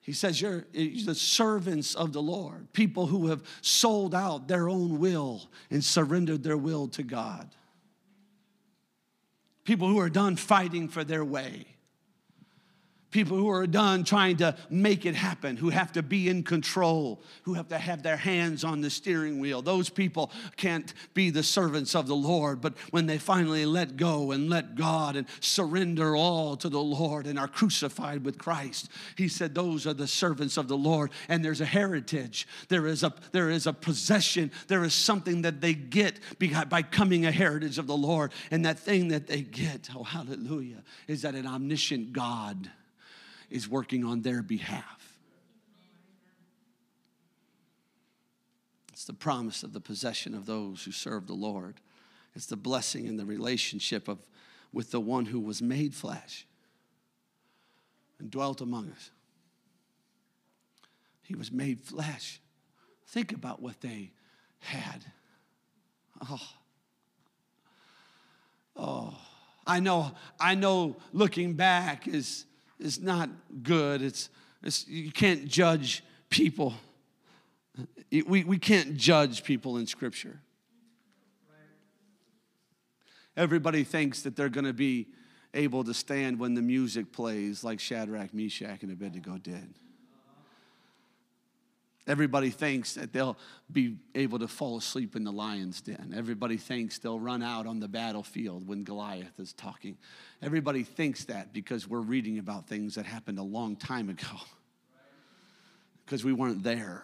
He 0.00 0.12
says, 0.12 0.40
You're 0.40 0.66
the 0.72 1.14
servants 1.14 1.94
of 1.94 2.12
the 2.12 2.22
Lord, 2.22 2.72
people 2.72 3.06
who 3.06 3.28
have 3.28 3.44
sold 3.60 4.16
out 4.16 4.48
their 4.48 4.68
own 4.68 4.98
will 4.98 5.48
and 5.70 5.84
surrendered 5.84 6.42
their 6.42 6.56
will 6.56 6.88
to 6.88 7.04
God. 7.04 7.48
People 9.62 9.86
who 9.86 10.00
are 10.00 10.10
done 10.10 10.34
fighting 10.34 10.88
for 10.88 11.04
their 11.04 11.24
way 11.24 11.66
people 13.16 13.38
who 13.38 13.48
are 13.48 13.66
done 13.66 14.04
trying 14.04 14.36
to 14.36 14.54
make 14.68 15.06
it 15.06 15.14
happen, 15.14 15.56
who 15.56 15.70
have 15.70 15.90
to 15.90 16.02
be 16.02 16.28
in 16.28 16.42
control, 16.42 17.22
who 17.44 17.54
have 17.54 17.66
to 17.66 17.78
have 17.78 18.02
their 18.02 18.18
hands 18.18 18.62
on 18.62 18.82
the 18.82 18.90
steering 18.90 19.40
wheel. 19.40 19.62
Those 19.62 19.88
people 19.88 20.30
can't 20.58 20.92
be 21.14 21.30
the 21.30 21.42
servants 21.42 21.94
of 21.94 22.08
the 22.08 22.14
Lord, 22.14 22.60
but 22.60 22.76
when 22.90 23.06
they 23.06 23.16
finally 23.16 23.64
let 23.64 23.96
go 23.96 24.32
and 24.32 24.50
let 24.50 24.74
God 24.74 25.16
and 25.16 25.26
surrender 25.40 26.14
all 26.14 26.58
to 26.58 26.68
the 26.68 26.78
Lord 26.78 27.26
and 27.26 27.38
are 27.38 27.48
crucified 27.48 28.22
with 28.22 28.36
Christ, 28.36 28.90
he 29.16 29.28
said, 29.28 29.54
Those 29.54 29.86
are 29.86 29.94
the 29.94 30.06
servants 30.06 30.58
of 30.58 30.68
the 30.68 30.76
Lord. 30.76 31.10
And 31.30 31.42
there's 31.42 31.62
a 31.62 31.64
heritage, 31.64 32.46
there 32.68 32.86
is 32.86 33.02
a, 33.02 33.14
there 33.32 33.48
is 33.48 33.66
a 33.66 33.72
possession, 33.72 34.52
there 34.68 34.84
is 34.84 34.92
something 34.92 35.40
that 35.40 35.62
they 35.62 35.72
get 35.72 36.20
by 36.38 36.82
becoming 36.82 37.24
a 37.24 37.32
heritage 37.32 37.78
of 37.78 37.86
the 37.86 37.96
Lord. 37.96 38.32
And 38.50 38.66
that 38.66 38.78
thing 38.78 39.08
that 39.08 39.26
they 39.26 39.40
get, 39.40 39.88
oh, 39.96 40.02
hallelujah, 40.02 40.82
is 41.08 41.22
that 41.22 41.34
an 41.34 41.46
omniscient 41.46 42.12
God 42.12 42.70
is 43.50 43.68
working 43.68 44.04
on 44.04 44.22
their 44.22 44.42
behalf. 44.42 45.18
It's 48.92 49.04
the 49.04 49.12
promise 49.12 49.62
of 49.62 49.72
the 49.72 49.80
possession 49.80 50.34
of 50.34 50.46
those 50.46 50.84
who 50.84 50.92
serve 50.92 51.26
the 51.26 51.34
Lord. 51.34 51.74
It's 52.34 52.46
the 52.46 52.56
blessing 52.56 53.06
in 53.06 53.16
the 53.16 53.24
relationship 53.24 54.08
of 54.08 54.18
with 54.72 54.90
the 54.90 55.00
one 55.00 55.26
who 55.26 55.40
was 55.40 55.62
made 55.62 55.94
flesh 55.94 56.46
and 58.18 58.30
dwelt 58.30 58.60
among 58.60 58.90
us. 58.90 59.10
He 61.22 61.34
was 61.34 61.50
made 61.50 61.80
flesh. 61.80 62.40
Think 63.06 63.32
about 63.32 63.62
what 63.62 63.80
they 63.80 64.12
had. 64.60 65.04
Oh. 66.30 66.48
Oh. 68.76 69.18
I 69.66 69.80
know, 69.80 70.12
I 70.38 70.54
know 70.54 70.96
looking 71.12 71.54
back 71.54 72.06
is 72.06 72.44
is 72.78 73.00
not 73.00 73.30
good. 73.62 74.02
It's, 74.02 74.30
it's, 74.62 74.86
you 74.88 75.12
can't 75.12 75.46
judge 75.46 76.04
people. 76.30 76.74
We, 78.10 78.44
we 78.44 78.58
can't 78.58 78.96
judge 78.96 79.44
people 79.44 79.76
in 79.76 79.86
Scripture. 79.86 80.40
Everybody 83.36 83.84
thinks 83.84 84.22
that 84.22 84.34
they're 84.34 84.48
going 84.48 84.64
to 84.64 84.72
be 84.72 85.08
able 85.52 85.84
to 85.84 85.94
stand 85.94 86.38
when 86.38 86.54
the 86.54 86.62
music 86.62 87.12
plays, 87.12 87.62
like 87.62 87.80
Shadrach, 87.80 88.32
Meshach, 88.32 88.82
and 88.82 88.92
Abednego 88.92 89.38
did. 89.38 89.74
Everybody 92.06 92.50
thinks 92.50 92.94
that 92.94 93.12
they'll 93.12 93.36
be 93.70 93.96
able 94.14 94.38
to 94.38 94.46
fall 94.46 94.76
asleep 94.76 95.16
in 95.16 95.24
the 95.24 95.32
lion's 95.32 95.80
den. 95.80 96.14
Everybody 96.16 96.56
thinks 96.56 96.98
they'll 96.98 97.18
run 97.18 97.42
out 97.42 97.66
on 97.66 97.80
the 97.80 97.88
battlefield 97.88 98.68
when 98.68 98.84
Goliath 98.84 99.40
is 99.40 99.52
talking. 99.52 99.98
Everybody 100.40 100.84
thinks 100.84 101.24
that 101.24 101.52
because 101.52 101.88
we're 101.88 102.00
reading 102.00 102.38
about 102.38 102.68
things 102.68 102.94
that 102.94 103.06
happened 103.06 103.40
a 103.40 103.42
long 103.42 103.74
time 103.74 104.08
ago, 104.08 104.28
because 106.04 106.24
we 106.24 106.32
weren't 106.32 106.62
there. 106.62 107.02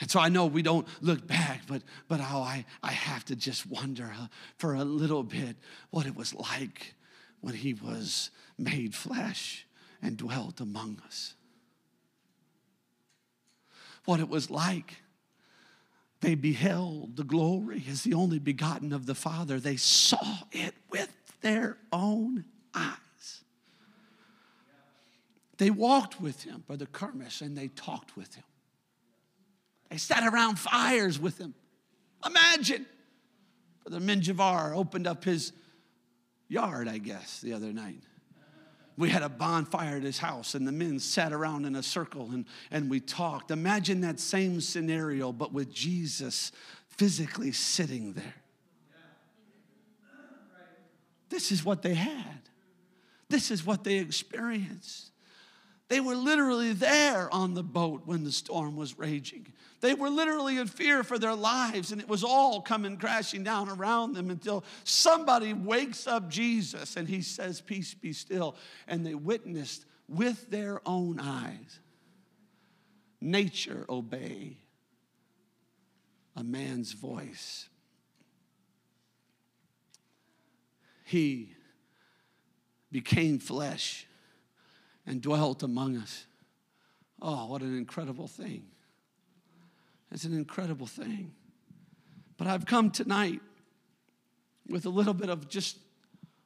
And 0.00 0.10
so 0.10 0.18
I 0.18 0.30
know 0.30 0.46
we 0.46 0.62
don't 0.62 0.88
look 1.02 1.26
back, 1.26 1.62
but, 1.68 1.82
but 2.08 2.18
how 2.18 2.40
I, 2.40 2.64
I 2.82 2.92
have 2.92 3.26
to 3.26 3.36
just 3.36 3.66
wonder 3.66 4.10
uh, 4.18 4.26
for 4.56 4.74
a 4.74 4.84
little 4.84 5.22
bit 5.22 5.56
what 5.90 6.06
it 6.06 6.16
was 6.16 6.34
like 6.34 6.94
when 7.42 7.54
he 7.54 7.74
was 7.74 8.30
made 8.58 8.94
flesh 8.94 9.66
and 10.02 10.16
dwelt 10.16 10.60
among 10.60 11.00
us 11.06 11.34
what 14.04 14.20
it 14.20 14.28
was 14.28 14.50
like. 14.50 14.96
They 16.20 16.34
beheld 16.34 17.16
the 17.16 17.24
glory 17.24 17.84
as 17.88 18.02
the 18.02 18.14
only 18.14 18.38
begotten 18.38 18.92
of 18.92 19.06
the 19.06 19.14
Father. 19.14 19.60
They 19.60 19.76
saw 19.76 20.38
it 20.52 20.74
with 20.90 21.10
their 21.42 21.76
own 21.92 22.44
eyes. 22.74 23.44
They 25.58 25.70
walked 25.70 26.20
with 26.20 26.44
him, 26.44 26.64
Brother 26.66 26.86
Kermish, 26.86 27.42
and 27.42 27.56
they 27.56 27.68
talked 27.68 28.16
with 28.16 28.34
him. 28.34 28.44
They 29.90 29.98
sat 29.98 30.24
around 30.24 30.58
fires 30.58 31.18
with 31.20 31.38
him. 31.38 31.54
Imagine. 32.24 32.86
Brother 33.84 34.04
Minjavar 34.04 34.74
opened 34.74 35.06
up 35.06 35.24
his 35.24 35.52
yard, 36.48 36.88
I 36.88 36.98
guess, 36.98 37.40
the 37.40 37.52
other 37.52 37.72
night 37.72 38.02
we 38.96 39.10
had 39.10 39.22
a 39.22 39.28
bonfire 39.28 39.96
at 39.96 40.02
his 40.02 40.18
house 40.18 40.54
and 40.54 40.66
the 40.66 40.72
men 40.72 40.98
sat 40.98 41.32
around 41.32 41.64
in 41.64 41.74
a 41.74 41.82
circle 41.82 42.30
and, 42.32 42.44
and 42.70 42.88
we 42.88 43.00
talked. 43.00 43.50
Imagine 43.50 44.00
that 44.02 44.20
same 44.20 44.60
scenario, 44.60 45.32
but 45.32 45.52
with 45.52 45.72
Jesus 45.72 46.52
physically 46.88 47.52
sitting 47.52 48.12
there. 48.12 48.34
This 51.28 51.50
is 51.50 51.64
what 51.64 51.82
they 51.82 51.94
had, 51.94 52.40
this 53.28 53.50
is 53.50 53.66
what 53.66 53.82
they 53.82 53.96
experienced. 53.96 55.10
They 55.88 56.00
were 56.00 56.16
literally 56.16 56.72
there 56.72 57.32
on 57.32 57.54
the 57.54 57.62
boat 57.62 58.02
when 58.06 58.24
the 58.24 58.32
storm 58.32 58.74
was 58.74 58.98
raging. 58.98 59.46
They 59.80 59.94
were 59.94 60.08
literally 60.08 60.58
in 60.58 60.66
fear 60.66 61.04
for 61.04 61.18
their 61.18 61.34
lives, 61.34 61.92
and 61.92 62.00
it 62.00 62.08
was 62.08 62.24
all 62.24 62.62
coming 62.62 62.96
crashing 62.96 63.44
down 63.44 63.68
around 63.68 64.14
them 64.14 64.30
until 64.30 64.64
somebody 64.84 65.52
wakes 65.52 66.06
up 66.06 66.30
Jesus 66.30 66.96
and 66.96 67.06
he 67.06 67.20
says, 67.20 67.60
Peace 67.60 67.92
be 67.92 68.12
still. 68.12 68.56
And 68.88 69.04
they 69.04 69.14
witnessed 69.14 69.84
with 70.08 70.50
their 70.50 70.80
own 70.86 71.20
eyes 71.20 71.80
nature 73.20 73.84
obey 73.88 74.58
a 76.36 76.42
man's 76.42 76.92
voice. 76.92 77.68
he 81.04 81.54
became 82.90 83.38
flesh 83.38 84.06
and 85.06 85.20
dwelt 85.20 85.62
among 85.62 85.96
us. 85.96 86.26
Oh, 87.20 87.46
what 87.46 87.62
an 87.62 87.76
incredible 87.76 88.28
thing! 88.28 88.64
It's 90.10 90.24
an 90.24 90.34
incredible 90.34 90.86
thing. 90.86 91.32
But 92.36 92.46
I've 92.46 92.66
come 92.66 92.90
tonight 92.90 93.40
with 94.68 94.86
a 94.86 94.90
little 94.90 95.14
bit 95.14 95.28
of 95.28 95.48
just 95.48 95.78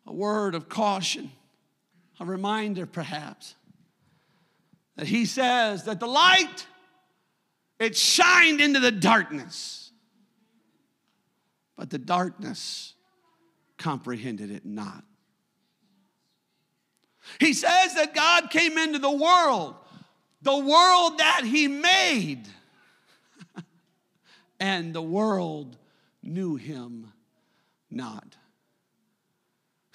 a 0.07 0.12
word 0.12 0.55
of 0.55 0.68
caution, 0.68 1.31
a 2.18 2.25
reminder 2.25 2.87
perhaps, 2.87 3.55
that 4.97 5.07
he 5.07 5.27
says 5.27 5.85
that 5.85 6.01
the 6.01 6.07
light, 6.07 6.66
it 7.79 7.97
shined 7.97 8.61
into 8.61 8.81
the 8.81 8.90
darkness, 8.90 9.92
but 11.77 11.90
the 11.90 11.99
darkness 11.99 12.94
comprehended 13.77 14.51
it 14.51 14.66
not. 14.66 15.05
He 17.41 17.53
says 17.53 17.95
that 17.95 18.14
God 18.14 18.51
came 18.51 18.79
into 18.79 18.99
the 18.99 19.11
world, 19.11 19.75
the 20.43 20.57
world 20.57 21.19
that 21.19 21.43
he 21.45 21.69
made, 21.69 22.45
and 24.61 24.95
the 24.95 25.03
world 25.03 25.77
knew 26.23 26.57
him 26.57 27.12
not. 27.91 28.37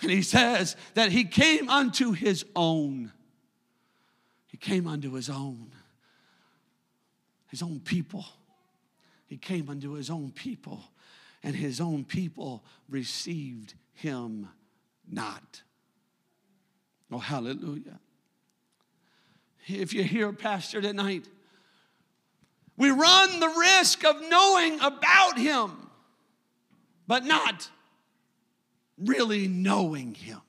And 0.02 0.12
he 0.12 0.22
says 0.22 0.76
that 0.96 1.12
he 1.12 1.24
came 1.24 1.70
unto 1.70 2.12
his 2.12 2.46
own. 2.56 3.12
He 4.48 4.58
came 4.58 4.88
unto 4.88 5.14
his 5.14 5.30
own, 5.30 5.72
his 7.48 7.64
own 7.64 7.80
people. 7.80 8.26
He 9.26 9.38
came 9.38 9.70
unto 9.70 9.94
his 9.94 10.10
own 10.12 10.32
people, 10.32 10.84
and 11.42 11.56
his 11.56 11.82
own 11.82 12.04
people 12.04 12.64
received 12.88 13.74
him 13.94 14.50
not. 15.10 15.63
Oh, 17.14 17.20
hallelujah. 17.20 18.00
If 19.68 19.94
you're 19.94 20.04
here, 20.04 20.34
Pastor, 20.34 20.82
tonight, 20.82 21.28
we 22.76 22.90
run 22.90 23.40
the 23.40 23.48
risk 23.48 24.04
of 24.04 24.16
knowing 24.28 24.80
about 24.80 25.38
him, 25.38 25.90
but 27.08 27.24
not 27.24 27.70
really 28.98 29.48
knowing 29.48 30.16
Him. 30.16 30.42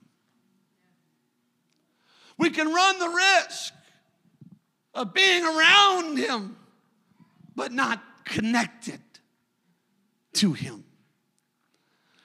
We 2.38 2.50
can 2.50 2.72
run 2.72 2.98
the 2.98 3.09
risk 3.09 3.74
of 4.94 5.14
being 5.14 5.44
around 5.44 6.16
Him, 6.16 6.57
but 7.55 7.72
not 7.72 8.03
connected 8.24 9.00
to 10.35 10.53
Him. 10.53 10.85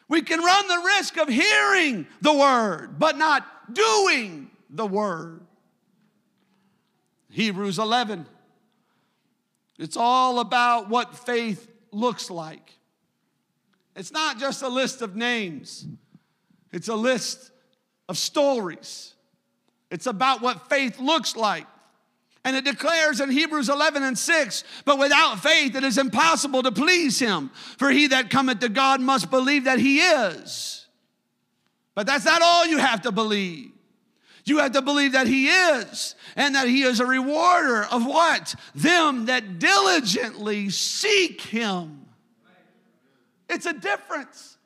We 0.08 0.22
can 0.22 0.40
run 0.40 0.68
the 0.68 0.92
risk 0.98 1.18
of 1.18 1.28
hearing 1.28 2.08
the 2.22 2.34
Word, 2.34 2.98
but 2.98 3.18
not 3.18 3.46
doing 3.74 4.50
the 4.70 4.86
Word. 4.86 5.42
Hebrews 7.30 7.80
11. 7.80 8.26
It's 9.78 9.98
all 9.98 10.40
about 10.40 10.90
what 10.90 11.16
faith 11.16 11.70
looks 11.92 12.30
like. 12.30 12.74
It's 13.96 14.12
not 14.12 14.40
just 14.40 14.62
a 14.62 14.68
list 14.68 15.02
of 15.02 15.16
names. 15.16 15.86
It's 16.72 16.88
a 16.88 16.96
list 16.96 17.52
of 18.08 18.18
stories. 18.18 19.14
It's 19.92 20.06
about 20.06 20.42
what 20.42 20.70
faith 20.70 21.00
looks 21.00 21.36
like. 21.36 21.66
And 22.46 22.56
it 22.56 22.64
declares 22.64 23.20
in 23.20 23.30
Hebrews 23.30 23.70
11 23.70 24.04
and 24.04 24.18
6, 24.18 24.64
but 24.86 24.98
without 24.98 25.40
faith 25.40 25.76
it 25.76 25.84
is 25.84 25.98
impossible 25.98 26.64
to 26.64 26.72
please 26.72 27.20
him. 27.20 27.52
For 27.78 27.90
he 27.90 28.08
that 28.08 28.30
cometh 28.30 28.60
to 28.60 28.70
God 28.70 29.02
must 29.02 29.30
believe 29.30 29.66
that 29.66 29.80
he 29.80 30.00
is. 30.00 30.79
But 32.00 32.08
that's 32.08 32.24
not 32.24 32.42
all 32.42 32.66
you 32.66 32.78
have 32.78 33.02
to 33.02 33.12
believe. 33.12 33.74
You 34.46 34.60
have 34.60 34.72
to 34.72 34.82
believe 34.82 35.12
that 35.12 35.28
he 35.28 35.50
is 35.50 36.16
and 36.38 36.56
that 36.56 36.70
he 36.70 36.84
is 36.84 37.02
a 37.02 37.06
rewarder 37.06 37.84
of 37.84 38.06
what? 38.06 38.56
Them 38.74 39.26
that 39.26 39.60
diligently 39.60 40.70
seek 40.70 41.42
him. 41.42 42.06
It's 43.50 43.66
a 43.66 43.74
difference. 43.74 44.58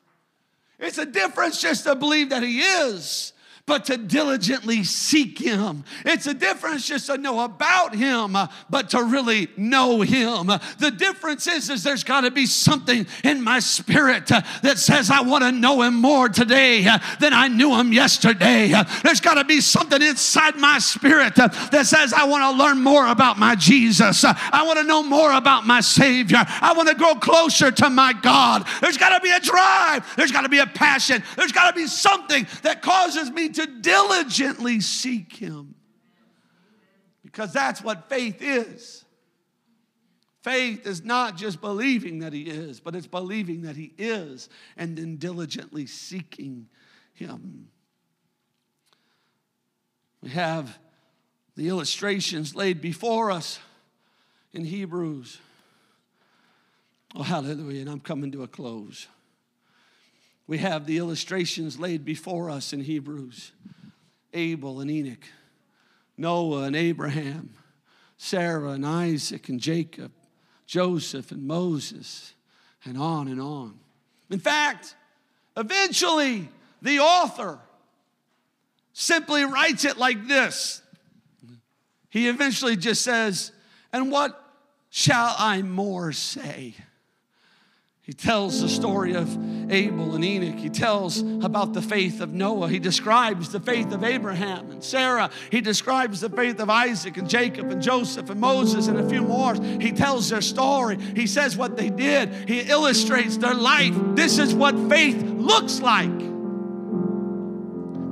It's 0.78 0.98
a 0.98 1.06
difference 1.06 1.60
just 1.60 1.82
to 1.86 1.96
believe 1.96 2.28
that 2.28 2.44
He 2.44 2.60
is 2.60 3.32
but 3.66 3.86
to 3.86 3.96
diligently 3.96 4.84
seek 4.84 5.38
Him. 5.38 5.84
It's 6.04 6.26
a 6.26 6.34
difference 6.34 6.86
just 6.86 7.06
to 7.06 7.16
know 7.16 7.40
about 7.40 7.94
Him, 7.94 8.36
uh, 8.36 8.48
but 8.68 8.90
to 8.90 9.02
really 9.02 9.48
know 9.56 10.02
Him. 10.02 10.48
The 10.78 10.90
difference 10.94 11.46
is, 11.46 11.70
is 11.70 11.82
there's 11.82 12.04
got 12.04 12.22
to 12.22 12.30
be 12.30 12.44
something 12.44 13.06
in 13.22 13.42
my 13.42 13.60
spirit 13.60 14.30
uh, 14.30 14.42
that 14.62 14.78
says 14.78 15.10
I 15.10 15.22
want 15.22 15.44
to 15.44 15.52
know 15.52 15.80
Him 15.80 15.94
more 15.94 16.28
today 16.28 16.86
uh, 16.86 16.98
than 17.20 17.32
I 17.32 17.48
knew 17.48 17.74
Him 17.74 17.92
yesterday. 17.92 18.74
There's 19.02 19.20
got 19.20 19.34
to 19.34 19.44
be 19.44 19.62
something 19.62 20.02
inside 20.02 20.56
my 20.56 20.78
spirit 20.78 21.34
that 21.36 21.86
says 21.86 22.12
I 22.12 22.24
want 22.24 22.42
to 22.42 22.62
learn 22.62 22.82
more 22.82 23.06
about 23.06 23.38
my 23.38 23.54
Jesus. 23.54 24.24
I 24.24 24.62
want 24.66 24.78
to 24.78 24.84
know 24.84 25.02
more 25.02 25.32
about 25.32 25.66
my 25.66 25.80
Savior. 25.80 26.38
I 26.38 26.74
want 26.76 26.90
to 26.90 26.94
grow 26.94 27.14
closer 27.14 27.70
to 27.70 27.88
my 27.88 28.12
God. 28.12 28.66
There's 28.82 28.98
got 28.98 29.16
to 29.16 29.20
be 29.20 29.30
a 29.30 29.40
drive. 29.40 30.04
There's 30.16 30.32
got 30.32 30.42
to 30.42 30.50
be 30.50 30.58
a 30.58 30.66
passion. 30.66 31.22
There's 31.36 31.52
got 31.52 31.70
to 31.70 31.74
be 31.74 31.86
something 31.86 32.46
that 32.62 32.82
causes 32.82 33.30
me 33.30 33.53
to 33.54 33.66
diligently 33.66 34.80
seek 34.80 35.34
Him. 35.34 35.74
Because 37.22 37.52
that's 37.52 37.82
what 37.82 38.08
faith 38.08 38.40
is. 38.40 39.04
Faith 40.42 40.86
is 40.86 41.02
not 41.02 41.36
just 41.36 41.60
believing 41.60 42.18
that 42.18 42.32
He 42.32 42.42
is, 42.42 42.78
but 42.78 42.94
it's 42.94 43.06
believing 43.06 43.62
that 43.62 43.76
He 43.76 43.94
is 43.96 44.48
and 44.76 44.96
then 44.96 45.16
diligently 45.16 45.86
seeking 45.86 46.68
Him. 47.14 47.68
We 50.20 50.30
have 50.30 50.78
the 51.56 51.68
illustrations 51.68 52.54
laid 52.54 52.80
before 52.80 53.30
us 53.30 53.58
in 54.52 54.64
Hebrews. 54.64 55.38
Oh, 57.14 57.22
hallelujah. 57.22 57.82
And 57.82 57.90
I'm 57.90 58.00
coming 58.00 58.32
to 58.32 58.42
a 58.42 58.48
close 58.48 59.06
we 60.46 60.58
have 60.58 60.86
the 60.86 60.98
illustrations 60.98 61.78
laid 61.78 62.04
before 62.04 62.50
us 62.50 62.72
in 62.72 62.80
Hebrews 62.80 63.52
Abel 64.32 64.80
and 64.80 64.90
Enoch, 64.90 65.26
Noah 66.16 66.64
and 66.64 66.74
Abraham, 66.74 67.50
Sarah 68.16 68.70
and 68.70 68.84
Isaac 68.84 69.48
and 69.48 69.60
Jacob, 69.60 70.10
Joseph 70.66 71.30
and 71.30 71.46
Moses, 71.46 72.34
and 72.84 72.98
on 72.98 73.28
and 73.28 73.40
on. 73.40 73.78
In 74.30 74.40
fact, 74.40 74.96
eventually, 75.56 76.48
the 76.82 76.98
author 76.98 77.60
simply 78.92 79.44
writes 79.44 79.84
it 79.84 79.96
like 79.98 80.26
this. 80.26 80.82
He 82.10 82.28
eventually 82.28 82.76
just 82.76 83.02
says, 83.02 83.52
And 83.92 84.10
what 84.10 84.40
shall 84.90 85.34
I 85.38 85.62
more 85.62 86.12
say? 86.12 86.74
He 88.02 88.12
tells 88.12 88.60
the 88.60 88.68
story 88.68 89.14
of 89.14 89.36
Abel 89.70 90.14
and 90.14 90.24
Enoch. 90.24 90.58
He 90.58 90.68
tells 90.68 91.20
about 91.20 91.72
the 91.72 91.82
faith 91.82 92.20
of 92.20 92.32
Noah. 92.32 92.68
He 92.68 92.78
describes 92.78 93.50
the 93.50 93.60
faith 93.60 93.92
of 93.92 94.04
Abraham 94.04 94.70
and 94.70 94.82
Sarah. 94.82 95.30
He 95.50 95.60
describes 95.60 96.20
the 96.20 96.30
faith 96.30 96.60
of 96.60 96.70
Isaac 96.70 97.16
and 97.16 97.28
Jacob 97.28 97.70
and 97.70 97.82
Joseph 97.82 98.30
and 98.30 98.40
Moses 98.40 98.88
and 98.88 98.98
a 98.98 99.08
few 99.08 99.22
more. 99.22 99.54
He 99.54 99.92
tells 99.92 100.28
their 100.30 100.40
story. 100.40 100.98
He 100.98 101.26
says 101.26 101.56
what 101.56 101.76
they 101.76 101.90
did. 101.90 102.48
He 102.48 102.60
illustrates 102.60 103.36
their 103.36 103.54
life. 103.54 103.94
This 104.14 104.38
is 104.38 104.54
what 104.54 104.76
faith 104.88 105.22
looks 105.22 105.80
like. 105.80 106.33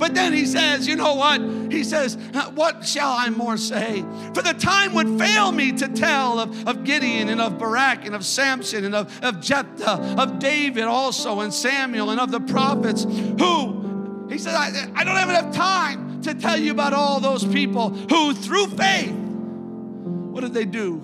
But 0.03 0.15
then 0.15 0.33
he 0.33 0.45
says, 0.45 0.85
you 0.85 0.97
know 0.97 1.13
what? 1.13 1.39
He 1.71 1.85
says, 1.85 2.17
uh, 2.33 2.51
What 2.51 2.85
shall 2.85 3.09
I 3.09 3.29
more 3.29 3.55
say? 3.55 4.03
For 4.33 4.41
the 4.41 4.53
time 4.53 4.93
would 4.95 5.17
fail 5.17 5.49
me 5.53 5.71
to 5.71 5.87
tell 5.87 6.39
of, 6.39 6.67
of 6.67 6.83
Gideon 6.83 7.29
and 7.29 7.39
of 7.39 7.57
Barak 7.57 8.05
and 8.05 8.13
of 8.13 8.25
Samson 8.25 8.83
and 8.83 8.93
of, 8.95 9.23
of 9.23 9.39
Jephthah, 9.39 10.17
of 10.17 10.39
David 10.39 10.83
also 10.83 11.39
and 11.39 11.53
Samuel 11.53 12.09
and 12.09 12.19
of 12.19 12.31
the 12.31 12.41
prophets 12.41 13.05
who, 13.05 14.27
he 14.29 14.37
says, 14.37 14.53
I, 14.53 14.91
I 14.93 15.05
don't 15.05 15.15
have 15.15 15.29
enough 15.29 15.55
time 15.55 16.21
to 16.23 16.33
tell 16.33 16.57
you 16.57 16.73
about 16.73 16.91
all 16.91 17.21
those 17.21 17.45
people 17.45 17.91
who 17.91 18.33
through 18.33 18.67
faith, 18.75 19.13
what 19.13 20.41
did 20.41 20.53
they 20.53 20.65
do? 20.65 21.01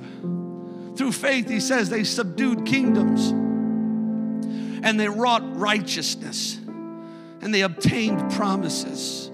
Through 0.97 1.13
faith, 1.13 1.47
he 1.47 1.61
says, 1.61 1.89
they 1.89 2.03
subdued 2.03 2.65
kingdoms 2.65 3.29
and 3.29 4.99
they 4.99 5.07
wrought 5.07 5.57
righteousness 5.57 6.58
and 7.41 7.53
they 7.53 7.61
obtained 7.61 8.31
promises. 8.31 9.31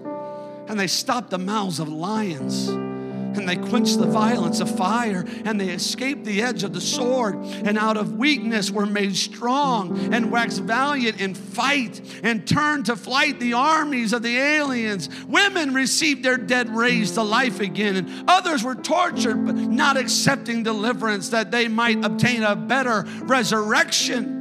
And 0.68 0.80
they 0.80 0.88
stopped 0.88 1.30
the 1.30 1.38
mouths 1.38 1.80
of 1.80 1.90
lions. 1.90 2.68
And 2.68 3.50
they 3.50 3.58
quenched 3.58 4.00
the 4.00 4.06
violence 4.06 4.62
of 4.62 4.78
fire. 4.78 5.26
And 5.44 5.60
they 5.60 5.70
escaped 5.70 6.24
the 6.24 6.42
edge 6.42 6.64
of 6.64 6.74
the 6.74 6.82
sword. 6.82 7.36
And 7.36 7.78
out 7.78 7.98
of 7.98 8.14
weakness 8.14 8.72
were 8.72 8.86
made 8.86 9.16
strong 9.16 10.14
and 10.14 10.32
waxed 10.32 10.62
valiant 10.62 11.20
in 11.20 11.36
fight 11.36 12.02
and 12.24 12.48
turned 12.48 12.86
to 12.86 12.96
flight 12.96 13.40
the 13.40 13.54
armies 13.54 14.14
of 14.14 14.24
the 14.24 14.38
aliens. 14.38 15.10
Women 15.26 15.74
received 15.74 16.24
their 16.24 16.38
dead 16.38 16.74
raised 16.76 17.16
to 17.16 17.24
life 17.24 17.60
again. 17.60 17.98
And 17.98 18.30
others 18.30 18.64
were 18.64 18.76
tortured 18.76 19.46
but 19.46 19.56
not 19.56 19.98
accepting 19.98 20.64
deliverance 20.64 21.30
that 21.30 21.52
they 21.52 21.68
might 21.68 22.04
obtain 22.06 22.44
a 22.44 22.56
better 22.56 23.04
resurrection 23.24 24.35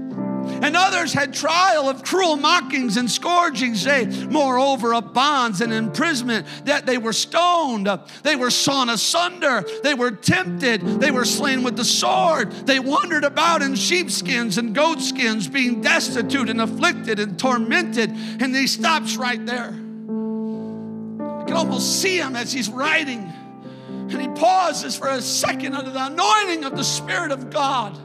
And 0.63 0.77
others 0.77 1.13
had 1.13 1.35
trial 1.35 1.89
of 1.89 2.03
cruel 2.03 2.37
mockings 2.37 2.97
and 2.97 3.11
scourgings, 3.11 3.85
they 3.85 4.07
moreover 4.27 4.95
of 4.95 5.13
bonds 5.13 5.61
and 5.61 5.73
imprisonment, 5.73 6.47
that 6.65 6.87
they 6.87 6.99
were 6.99 7.13
stoned, 7.13 7.89
they 8.23 8.37
were 8.37 8.51
sawn 8.51 8.89
asunder, 8.89 9.65
they 9.83 9.95
were 9.95 10.11
tempted, 10.11 10.81
they 11.01 11.11
were 11.11 11.25
slain 11.25 11.63
with 11.63 11.77
the 11.77 11.85
sword, 11.85 12.51
they 12.67 12.81
wandered 12.81 13.25
about 13.25 13.63
in 13.63 13.75
sheepskins 13.75 14.59
and 14.59 14.75
goatskins, 14.75 15.49
being 15.49 15.81
destitute 15.81 16.49
and 16.49 16.61
afflicted 16.61 17.19
and 17.19 17.39
tormented. 17.39 18.11
And 18.11 18.55
he 18.55 18.67
stops 18.67 19.17
right 19.17 19.45
there. 19.45 19.69
I 19.69 21.45
can 21.47 21.57
almost 21.57 22.01
see 22.01 22.19
him 22.19 22.37
as 22.37 22.53
he's 22.53 22.71
writing. 22.71 23.31
And 23.87 24.21
he 24.21 24.29
pauses 24.29 24.97
for 24.97 25.09
a 25.09 25.21
second 25.21 25.75
under 25.75 25.91
the 25.91 26.07
anointing 26.07 26.65
of 26.65 26.77
the 26.77 26.85
Spirit 26.85 27.33
of 27.33 27.51
God. 27.51 27.99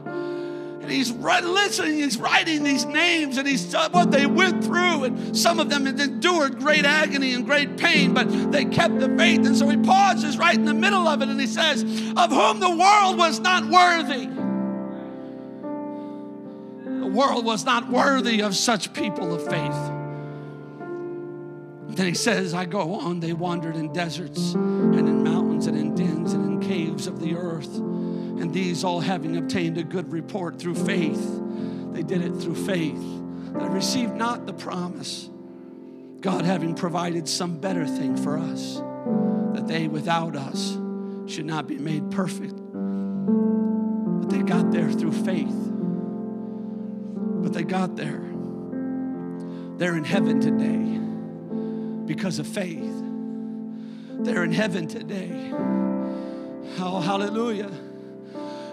And 0.90 0.98
he's 0.98 1.12
listening, 1.12 2.00
he's 2.00 2.18
writing 2.18 2.64
these 2.64 2.84
names 2.84 3.38
and 3.38 3.48
he's 3.48 3.76
uh, 3.76 3.90
what 3.92 4.10
they 4.10 4.26
went 4.26 4.64
through. 4.64 5.04
And 5.04 5.38
some 5.38 5.60
of 5.60 5.70
them 5.70 5.86
endured 5.86 6.58
great 6.58 6.84
agony 6.84 7.36
and 7.36 7.46
great 7.46 7.78
pain, 7.78 8.16
but 8.16 8.52
they 8.52 8.66
kept 8.66 9.00
the 9.00 9.08
faith. 9.16 9.46
And 9.46 9.56
so 9.56 9.70
he 9.70 9.78
pauses 9.78 10.36
right 10.36 10.56
in 10.56 10.66
the 10.66 10.74
middle 10.74 11.08
of 11.08 11.22
it 11.22 11.30
and 11.30 11.40
he 11.40 11.46
says, 11.46 11.84
Of 12.18 12.32
whom 12.32 12.60
the 12.60 12.76
world 12.76 13.20
was 13.20 13.40
not 13.40 13.66
worthy. 13.66 14.26
The 17.02 17.06
world 17.06 17.46
was 17.46 17.66
not 17.66 17.88
worthy 17.88 18.42
of 18.42 18.56
such 18.56 18.92
people 18.92 19.32
of 19.32 19.44
faith. 19.44 19.92
Then 21.96 22.08
he 22.08 22.16
says, 22.16 22.56
I 22.56 22.66
go 22.66 22.96
on, 22.96 23.20
they 23.20 23.34
wandered 23.34 23.76
in 23.76 23.94
deserts 23.94 24.56
and 24.56 25.08
in 25.08 25.24
mountains 25.24 25.39
and 25.68 25.78
in 25.78 25.96
dens 25.96 26.34
and 26.34 26.46
in 26.46 26.60
caves 26.68 27.08
of 27.08 27.20
the 27.20 27.36
earth. 27.36 27.76
And 27.76 28.54
these 28.54 28.84
all 28.84 29.00
having 29.00 29.38
obtained 29.38 29.78
a 29.78 29.84
good 29.84 30.12
report 30.12 30.60
through 30.60 30.76
faith, 30.76 31.42
they 31.94 32.04
did 32.04 32.22
it 32.22 32.36
through 32.36 32.56
faith. 32.56 33.02
They 33.54 33.68
received 33.68 34.16
not 34.16 34.46
the 34.46 34.54
promise, 34.54 35.30
God 36.22 36.46
having 36.46 36.76
provided 36.76 37.28
some 37.28 37.58
better 37.58 37.86
thing 37.86 38.16
for 38.16 38.38
us, 38.38 38.82
that 39.54 39.68
they 39.68 39.88
without 39.88 40.36
us 40.36 40.78
should 41.26 41.46
not 41.46 41.68
be 41.68 41.78
made 41.78 42.12
perfect. 42.12 42.56
But 42.56 44.30
they 44.30 44.42
got 44.42 44.72
there 44.72 44.92
through 44.92 45.14
faith. 45.14 45.56
But 47.42 47.54
they 47.54 47.64
got 47.64 47.96
there. 47.96 48.22
They're 49.78 49.96
in 49.96 50.04
heaven 50.04 50.40
today 50.42 51.00
because 52.06 52.40
of 52.40 52.48
faith. 52.48 52.99
They're 54.20 54.44
in 54.44 54.52
heaven 54.52 54.88
today. 54.88 55.52
Oh, 56.82 57.02
hallelujah. 57.02 57.72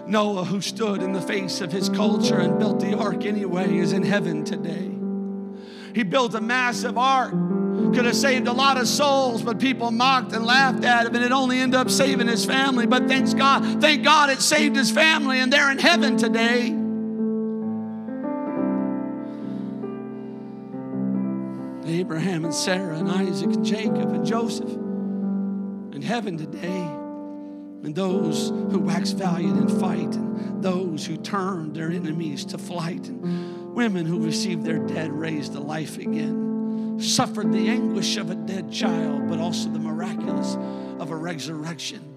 Noah, 0.05 0.43
who 0.43 0.61
stood 0.61 1.01
in 1.01 1.13
the 1.13 1.21
face 1.21 1.61
of 1.61 1.71
his 1.71 1.89
culture 1.89 2.37
and 2.37 2.59
built 2.59 2.79
the 2.79 2.97
ark 2.97 3.25
anyway, 3.25 3.77
is 3.77 3.93
in 3.93 4.03
heaven 4.03 4.43
today. 4.43 4.91
He 5.93 6.03
built 6.03 6.33
a 6.35 6.41
massive 6.41 6.97
ark. 6.97 7.31
Could 7.31 8.05
have 8.05 8.15
saved 8.15 8.47
a 8.47 8.53
lot 8.53 8.77
of 8.77 8.87
souls, 8.87 9.41
but 9.41 9.59
people 9.59 9.91
mocked 9.91 10.33
and 10.33 10.45
laughed 10.45 10.83
at 10.83 11.05
him, 11.05 11.15
and 11.15 11.23
it 11.23 11.31
only 11.31 11.59
ended 11.59 11.79
up 11.79 11.89
saving 11.89 12.27
his 12.27 12.45
family. 12.45 12.85
But 12.85 13.07
thanks 13.07 13.33
God, 13.33 13.81
thank 13.81 14.03
God 14.03 14.29
it 14.29 14.41
saved 14.41 14.75
his 14.75 14.91
family, 14.91 15.39
and 15.39 15.51
they're 15.51 15.71
in 15.71 15.79
heaven 15.79 16.17
today. 16.17 16.75
Abraham 21.89 22.45
and 22.45 22.53
Sarah 22.53 22.97
and 22.97 23.09
Isaac 23.09 23.53
and 23.53 23.65
Jacob 23.65 24.11
and 24.13 24.25
Joseph 24.25 24.86
in 25.93 26.01
heaven 26.01 26.37
today. 26.37 26.87
And 27.83 27.93
those 27.93 28.49
who 28.49 28.79
wax 28.79 29.11
valiant 29.11 29.69
in 29.69 29.79
fight, 29.79 30.15
and 30.15 30.63
those 30.63 31.05
who 31.05 31.17
turned 31.17 31.75
their 31.75 31.91
enemies 31.91 32.43
to 32.45 32.57
flight, 32.57 33.07
and 33.07 33.73
women 33.73 34.05
who 34.05 34.25
received 34.25 34.63
their 34.63 34.79
dead 34.79 35.11
raised 35.11 35.53
to 35.53 35.59
life 35.59 35.97
again, 35.97 36.99
suffered 36.99 37.51
the 37.51 37.69
anguish 37.69 38.17
of 38.17 38.31
a 38.31 38.35
dead 38.35 38.71
child, 38.71 39.27
but 39.27 39.39
also 39.39 39.69
the 39.69 39.79
miraculous 39.79 40.55
of 40.99 41.11
a 41.11 41.15
resurrection. 41.15 42.15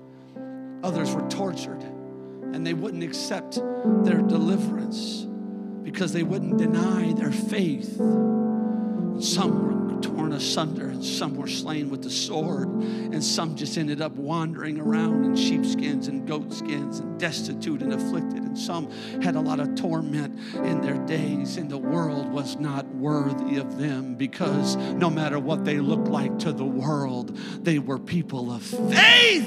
Others 0.82 1.14
were 1.14 1.28
tortured, 1.28 1.82
and 1.82 2.66
they 2.66 2.72
wouldn't 2.72 3.04
accept 3.04 3.56
their 4.02 4.22
deliverance 4.22 5.26
because 5.82 6.12
they 6.12 6.22
wouldn't 6.22 6.56
deny 6.56 7.12
their 7.12 7.32
faith. 7.32 7.96
Some 9.20 9.66
were 9.66 9.79
torn 10.02 10.32
asunder, 10.32 10.88
and 10.88 11.04
some 11.04 11.34
were 11.34 11.46
slain 11.46 11.90
with 11.90 12.02
the 12.02 12.10
sword, 12.10 12.68
and 12.68 13.22
some 13.22 13.56
just 13.56 13.76
ended 13.78 14.00
up 14.00 14.12
wandering 14.12 14.78
around 14.80 15.24
in 15.24 15.36
sheepskins 15.36 16.08
and 16.08 16.26
goatskins 16.26 17.00
and 17.00 17.18
destitute 17.18 17.82
and 17.82 17.92
afflicted, 17.92 18.42
and 18.42 18.58
some 18.58 18.90
had 19.22 19.36
a 19.36 19.40
lot 19.40 19.60
of 19.60 19.74
torment 19.74 20.38
in 20.54 20.80
their 20.80 20.98
days, 21.06 21.56
and 21.56 21.70
the 21.70 21.78
world 21.78 22.30
was 22.30 22.56
not 22.56 22.86
worthy 22.94 23.56
of 23.56 23.78
them 23.78 24.14
because 24.14 24.76
no 24.76 25.10
matter 25.10 25.38
what 25.38 25.64
they 25.64 25.78
looked 25.78 26.08
like 26.08 26.38
to 26.38 26.52
the 26.52 26.64
world, 26.64 27.36
they 27.62 27.78
were 27.78 27.98
people 27.98 28.52
of 28.52 28.62
faith. 28.62 29.46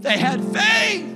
They 0.00 0.16
had 0.16 0.42
faith. 0.44 1.09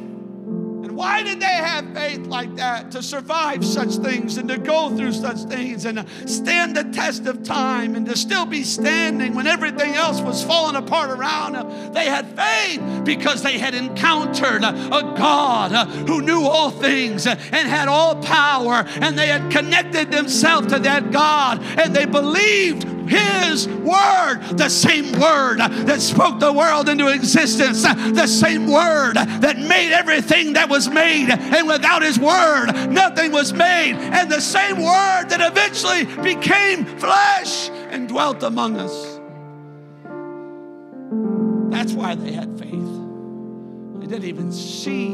Why 0.95 1.23
did 1.23 1.41
they 1.41 1.47
have 1.47 1.93
faith 1.93 2.27
like 2.27 2.55
that 2.57 2.93
to 2.93 3.03
survive 3.03 3.65
such 3.65 3.97
things 3.97 4.37
and 4.37 4.49
to 4.49 4.59
go 4.59 4.97
through 4.97 5.13
such 5.13 5.39
things 5.39 5.85
and 5.87 6.07
stand 6.27 6.77
the 6.77 6.85
test 6.85 7.27
of 7.27 7.43
time 7.43 7.97
and 7.97 8.07
to 8.07 8.17
still 8.17 8.47
be 8.47 8.63
standing 8.63 9.35
when 9.35 9.49
everything 9.49 9.95
else 9.95 10.21
was 10.21 10.45
falling 10.45 10.77
apart 10.77 11.11
around 11.11 11.55
them? 11.55 11.93
They 11.93 12.07
had 12.07 12.27
faith 12.37 13.05
because 13.05 13.43
they 13.43 13.59
had 13.59 13.75
encountered 13.75 14.63
a 14.63 15.15
God 15.17 15.73
who 16.07 16.23
knew 16.23 16.43
all 16.43 16.71
things 16.71 17.27
and 17.27 17.39
had 17.41 17.89
all 17.89 18.15
power 18.23 18.85
and 19.01 19.19
they 19.19 19.27
had 19.27 19.51
connected 19.51 20.13
themselves 20.13 20.69
to 20.69 20.79
that 20.79 21.11
God 21.11 21.61
and 21.63 21.95
they 21.95 22.07
believed 22.07 22.94
his 23.07 23.69
word, 23.69 24.41
the 24.53 24.69
same 24.69 25.13
word 25.19 25.59
that 25.59 26.01
spoke 26.01 26.41
the 26.41 26.53
world 26.53 26.89
into 26.89 27.09
existence, 27.09 27.83
the 27.83 28.27
same 28.27 28.67
word 28.67 29.15
that 29.15 29.59
made 29.59 29.93
everything 29.93 30.55
that 30.55 30.69
was 30.69 30.89
made, 30.89 31.31
and 31.31 31.67
without 31.67 32.03
His 32.03 32.19
word, 32.19 32.73
nothing 32.91 33.33
was 33.33 33.53
made, 33.53 33.95
and 33.95 34.31
the 34.31 34.41
same 34.41 34.77
word 34.77 35.27
that 35.29 35.41
eventually 35.41 36.05
became 36.23 36.85
flesh 36.99 37.71
and 37.91 38.09
dwelt 38.09 38.43
among 38.43 38.77
us. 38.77 39.21
That's 41.71 41.93
why 41.93 42.15
they 42.15 42.33
had 42.33 42.59
faith. 42.59 42.71
They 44.01 44.07
didn't 44.07 44.25
even 44.25 44.53
see 44.53 45.13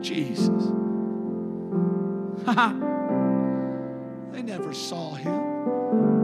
Jesus. 0.00 0.48
they 4.32 4.42
never 4.42 4.72
saw 4.72 5.14
him. 5.14 6.17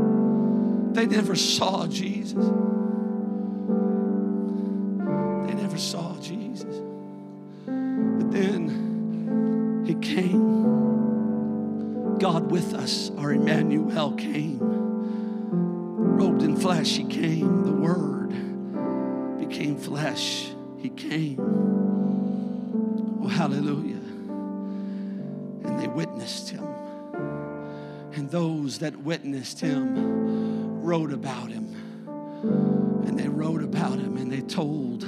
They 0.94 1.06
never 1.06 1.34
saw 1.34 1.88
Jesus. 1.88 2.46
They 5.46 5.54
never 5.54 5.76
saw 5.76 6.16
Jesus. 6.20 6.76
But 7.66 8.30
then 8.30 9.82
he 9.84 9.96
came. 9.96 10.54
God 12.20 12.48
with 12.48 12.74
us, 12.74 13.10
our 13.18 13.32
Emmanuel 13.32 14.12
came. 14.12 14.60
Robed 16.16 16.44
in 16.44 16.56
flesh, 16.56 16.96
he 16.96 17.04
came. 17.04 17.64
The 17.64 17.72
Word 17.72 18.28
became 19.40 19.76
flesh, 19.76 20.48
he 20.78 20.90
came. 20.90 21.40
Oh, 23.20 23.26
hallelujah. 23.26 23.96
And 25.64 25.80
they 25.80 25.88
witnessed 25.88 26.50
him. 26.50 26.64
And 28.12 28.30
those 28.30 28.78
that 28.78 28.96
witnessed 28.98 29.58
him 29.58 30.43
wrote 30.84 31.12
about 31.12 31.50
him. 31.50 31.74
And 33.06 33.18
they 33.18 33.28
wrote 33.28 33.62
about 33.62 33.98
him 33.98 34.18
and 34.18 34.30
they 34.30 34.42
told 34.42 35.00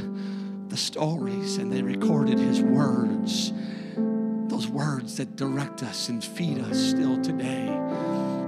the 0.70 0.76
stories 0.76 1.58
and 1.58 1.70
they 1.70 1.82
recorded 1.82 2.38
his 2.38 2.62
words. 2.62 3.52
Those 4.48 4.68
words 4.68 5.18
that 5.18 5.36
direct 5.36 5.82
us 5.82 6.08
and 6.08 6.24
feed 6.24 6.60
us 6.60 6.78
still 6.78 7.20
today. 7.20 7.66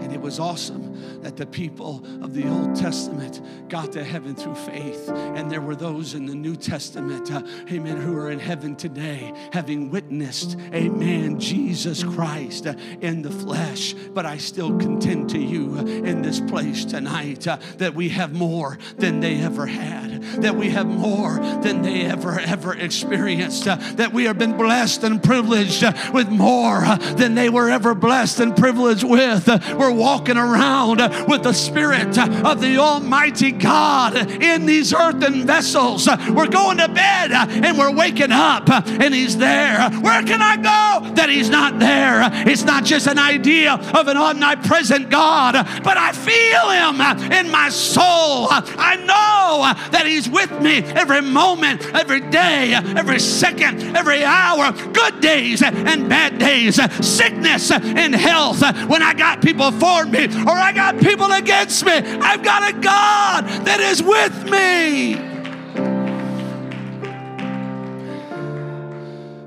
And 0.08 0.16
it 0.16 0.22
was 0.22 0.40
awesome 0.40 1.20
that 1.20 1.36
the 1.36 1.44
people 1.44 2.02
of 2.22 2.32
the 2.32 2.48
Old 2.48 2.74
Testament 2.74 3.42
got 3.68 3.92
to 3.92 4.02
heaven 4.02 4.34
through 4.34 4.54
faith. 4.54 5.10
And 5.10 5.50
there 5.50 5.60
were 5.60 5.76
those 5.76 6.14
in 6.14 6.24
the 6.24 6.34
New 6.34 6.56
Testament, 6.56 7.30
uh, 7.30 7.42
amen, 7.70 7.98
who 7.98 8.16
are 8.16 8.30
in 8.30 8.38
heaven 8.38 8.74
today, 8.74 9.34
having 9.52 9.90
witnessed, 9.90 10.56
amen, 10.72 11.38
Jesus 11.38 12.02
Christ 12.02 12.66
uh, 12.66 12.74
in 13.02 13.20
the 13.20 13.30
flesh. 13.30 13.92
But 13.92 14.24
I 14.24 14.38
still 14.38 14.78
contend 14.78 15.28
to 15.28 15.38
you 15.38 15.74
uh, 15.76 15.82
in 15.82 16.22
this 16.22 16.40
place 16.40 16.86
tonight 16.86 17.46
uh, 17.46 17.58
that 17.76 17.94
we 17.94 18.08
have 18.08 18.32
more 18.32 18.78
than 18.96 19.20
they 19.20 19.42
ever 19.42 19.66
had. 19.66 20.17
That 20.18 20.56
we 20.56 20.70
have 20.70 20.86
more 20.86 21.38
than 21.62 21.82
they 21.82 22.02
ever, 22.02 22.38
ever 22.40 22.74
experienced, 22.74 23.66
uh, 23.66 23.76
that 23.94 24.12
we 24.12 24.24
have 24.24 24.38
been 24.38 24.56
blessed 24.56 25.04
and 25.04 25.22
privileged 25.22 25.84
uh, 25.84 25.92
with 26.12 26.28
more 26.28 26.84
uh, 26.84 26.96
than 27.14 27.34
they 27.34 27.48
were 27.48 27.70
ever 27.70 27.94
blessed 27.94 28.40
and 28.40 28.56
privileged 28.56 29.04
with. 29.04 29.48
Uh, 29.48 29.58
we're 29.78 29.92
walking 29.92 30.36
around 30.36 31.00
uh, 31.00 31.24
with 31.28 31.42
the 31.42 31.52
Spirit 31.52 32.16
uh, 32.18 32.42
of 32.44 32.60
the 32.60 32.78
Almighty 32.78 33.52
God 33.52 34.16
in 34.42 34.66
these 34.66 34.92
earthen 34.92 35.46
vessels. 35.46 36.08
We're 36.30 36.48
going 36.48 36.78
to 36.78 36.88
bed 36.88 37.32
and 37.32 37.78
we're 37.78 37.94
waking 37.94 38.32
up 38.32 38.68
and 38.70 39.14
He's 39.14 39.36
there. 39.36 39.90
Where 39.90 40.22
can 40.22 40.42
I 40.42 40.56
go 40.56 41.14
that 41.14 41.28
He's 41.28 41.50
not 41.50 41.78
there? 41.78 42.28
It's 42.46 42.64
not 42.64 42.84
just 42.84 43.06
an 43.06 43.18
idea 43.18 43.72
of 43.72 44.08
an 44.08 44.16
omnipresent 44.16 45.10
God, 45.10 45.54
but 45.82 45.96
I 45.96 46.12
feel 46.12 46.70
Him 46.70 47.00
in 47.32 47.50
my 47.50 47.68
soul. 47.68 48.48
I 48.50 48.96
know 48.96 49.90
that 49.90 50.06
He's 50.08 50.28
with 50.28 50.50
me 50.62 50.78
every 50.78 51.20
moment, 51.20 51.84
every 51.94 52.20
day, 52.20 52.72
every 52.72 53.20
second, 53.20 53.94
every 53.94 54.24
hour, 54.24 54.72
good 54.92 55.20
days 55.20 55.62
and 55.62 56.08
bad 56.08 56.38
days, 56.38 56.76
sickness 57.06 57.70
and 57.70 58.14
health. 58.14 58.62
When 58.88 59.02
I 59.02 59.12
got 59.12 59.42
people 59.42 59.70
for 59.72 60.06
me 60.06 60.24
or 60.44 60.52
I 60.52 60.72
got 60.72 60.98
people 60.98 61.30
against 61.30 61.84
me, 61.84 61.92
I've 61.92 62.42
got 62.42 62.74
a 62.74 62.78
God 62.78 63.44
that 63.66 63.80
is 63.80 64.02
with 64.02 64.44
me. 64.50 65.16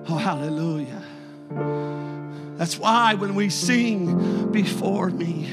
Oh, 0.08 0.18
hallelujah. 0.18 0.61
That's 2.62 2.78
why 2.78 3.16
when 3.16 3.34
we 3.34 3.50
sing 3.50 4.52
before 4.52 5.10
me, 5.10 5.50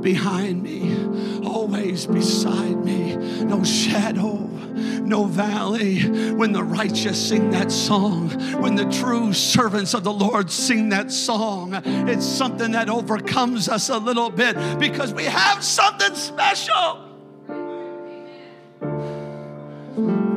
behind 0.00 0.62
me, 0.62 1.44
always 1.46 2.06
beside 2.06 2.82
me, 2.82 3.14
no 3.44 3.62
shadow, 3.62 4.38
no 4.38 5.26
valley. 5.26 6.00
When 6.32 6.52
the 6.52 6.64
righteous 6.64 7.28
sing 7.28 7.50
that 7.50 7.70
song, 7.70 8.30
when 8.62 8.74
the 8.74 8.86
true 8.86 9.34
servants 9.34 9.92
of 9.92 10.02
the 10.02 10.12
Lord 10.14 10.50
sing 10.50 10.88
that 10.88 11.12
song, 11.12 11.74
it's 11.84 12.24
something 12.24 12.72
that 12.72 12.88
overcomes 12.88 13.68
us 13.68 13.90
a 13.90 13.98
little 13.98 14.30
bit 14.30 14.56
because 14.78 15.12
we 15.12 15.24
have 15.24 15.62
something 15.62 16.14
special. 16.14 17.04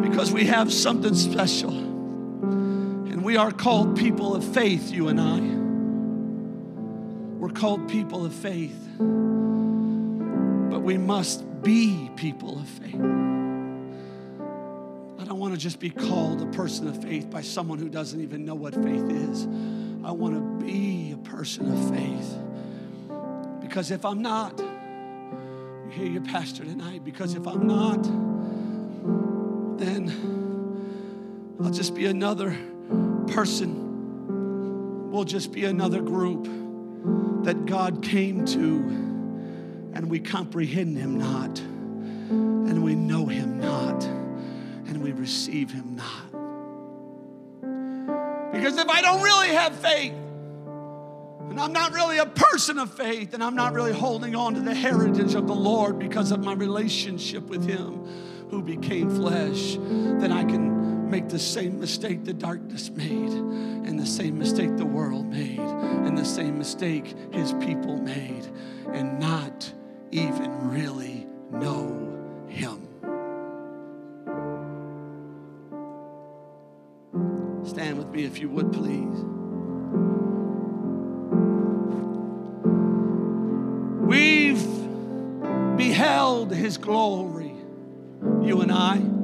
Because 0.01 0.34
we 0.34 0.47
have 0.47 0.74
something 0.74 1.15
special. 1.15 1.72
And 1.72 3.24
we 3.24 3.38
are 3.38 3.53
called 3.53 3.97
people 3.97 4.36
of 4.36 4.43
faith, 4.43 4.91
you 4.91 5.07
and 5.07 5.22
I. 5.22 5.59
We're 7.40 7.50
called 7.50 7.88
people 7.88 8.26
of 8.26 8.34
faith. 8.34 8.78
But 8.98 10.82
we 10.82 10.98
must 10.98 11.64
be 11.64 12.12
people 12.18 12.60
of 12.60 12.68
faith. 12.68 12.96
I 15.20 15.24
don't 15.24 15.40
want 15.40 15.54
to 15.54 15.60
just 15.60 15.80
be 15.80 15.90
called 15.90 16.42
a 16.42 16.48
person 16.48 16.90
of 16.90 17.02
faith 17.02 17.30
by 17.30 17.42
someone 17.42 17.80
who 17.80 17.88
doesn't 17.88 18.20
even 18.20 18.44
know 18.44 18.56
what 18.56 18.74
faith 18.76 19.10
is. 19.10 19.46
I 20.04 20.12
want 20.12 20.36
to 20.36 20.42
be 20.66 21.14
a 21.14 21.18
person 21.18 21.72
of 21.72 21.96
faith. 21.96 22.38
Because 23.62 23.90
if 23.90 24.04
I'm 24.04 24.22
not, 24.22 24.60
you 24.60 25.92
hear 25.92 26.08
your 26.08 26.24
pastor 26.24 26.66
tonight, 26.66 27.06
because 27.06 27.36
if 27.36 27.48
I'm 27.48 27.66
not, 27.66 28.04
then 29.80 30.10
I'll 31.64 31.72
just 31.72 31.96
be 31.96 32.06
another 32.06 32.52
person. 33.28 35.10
We'll 35.10 35.24
just 35.24 35.54
be 35.54 35.64
another 35.64 36.02
group 36.02 36.68
that 37.43 37.66
God 37.66 38.04
came 38.04 38.45
to, 38.45 38.78
and 39.93 40.10
we 40.10 40.20
comprehend 40.20 40.97
Him 40.97 41.18
not, 41.18 41.60
and 41.60 42.84
we 42.84 42.95
know 42.95 43.26
Him 43.26 43.60
not, 43.60 44.04
and 44.04 45.02
we 45.02 45.12
receive 45.12 45.72
Him 45.72 45.95
not. 45.95 46.26
Because 48.52 48.78
if 48.78 48.89
I 48.89 49.02
don't 49.02 49.22
really 49.22 49.50
have 49.50 49.76
faith, 49.76 50.14
and 51.50 51.60
I'm 51.60 51.74
not 51.74 51.93
really 51.93 52.20
a 52.20 52.26
person 52.26 52.78
of 52.78 52.93
faith, 52.93 53.34
and 53.34 53.43
I'm 53.43 53.56
not 53.56 53.74
really 53.74 53.93
holding 53.93 54.36
on 54.36 54.54
to 54.56 54.62
the 54.62 54.76
heritage 54.76 55.34
of 55.34 55.47
the 55.47 55.56
Lord 55.56 55.97
because 55.97 56.32
of 56.32 56.43
my 56.43 56.54
relationship 56.54 57.43
with 57.43 57.68
Him 57.68 58.06
who 58.50 58.62
became 58.62 59.10
flesh, 59.10 59.78
then 59.80 60.32
I 60.32 60.39
the 61.30 61.39
same 61.39 61.80
mistake 61.80 62.23
the 62.25 62.34
darkness 62.34 62.89
made, 62.89 63.32
and 63.32 63.99
the 63.99 64.05
same 64.05 64.38
mistake 64.38 64.75
the 64.77 64.86
world 64.86 65.25
made, 65.27 65.59
and 65.59 66.17
the 66.17 66.25
same 66.25 66.57
mistake 66.57 67.15
His 67.32 67.53
people 67.53 67.97
made, 67.97 68.47
and 68.91 69.19
not 69.19 69.71
even 70.11 70.69
really 70.69 71.27
know 71.51 72.45
Him. 72.47 72.86
Stand 77.65 77.99
with 77.99 78.07
me 78.07 78.23
if 78.25 78.39
you 78.39 78.49
would, 78.49 78.73
please. 78.73 79.25
We've 84.09 85.77
beheld 85.77 86.51
his 86.51 86.80
glory, 86.80 87.53
you 88.41 88.61
and 88.61 88.71
I. 88.71 89.18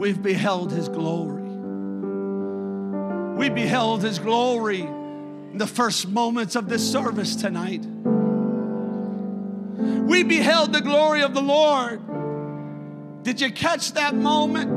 We've 0.00 0.22
beheld 0.22 0.72
his 0.72 0.88
glory. 0.88 1.42
We 3.36 3.50
beheld 3.50 4.02
his 4.02 4.18
glory 4.18 4.80
in 4.80 5.58
the 5.58 5.66
first 5.66 6.08
moments 6.08 6.56
of 6.56 6.70
this 6.70 6.90
service 6.90 7.36
tonight. 7.36 7.84
We 10.06 10.22
beheld 10.22 10.72
the 10.72 10.80
glory 10.80 11.20
of 11.20 11.34
the 11.34 11.42
Lord. 11.42 12.00
Did 13.24 13.42
you 13.42 13.52
catch 13.52 13.92
that 13.92 14.14
moment? 14.14 14.70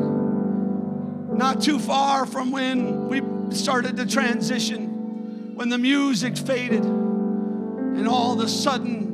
Not 1.37 1.61
too 1.61 1.79
far 1.79 2.25
from 2.25 2.51
when 2.51 3.07
we 3.07 3.21
started 3.55 3.95
the 3.95 4.05
transition, 4.05 5.55
when 5.55 5.69
the 5.69 5.77
music 5.77 6.35
faded, 6.37 6.83
and 6.83 8.09
all 8.09 8.33
of 8.33 8.45
a 8.45 8.49
sudden, 8.49 9.12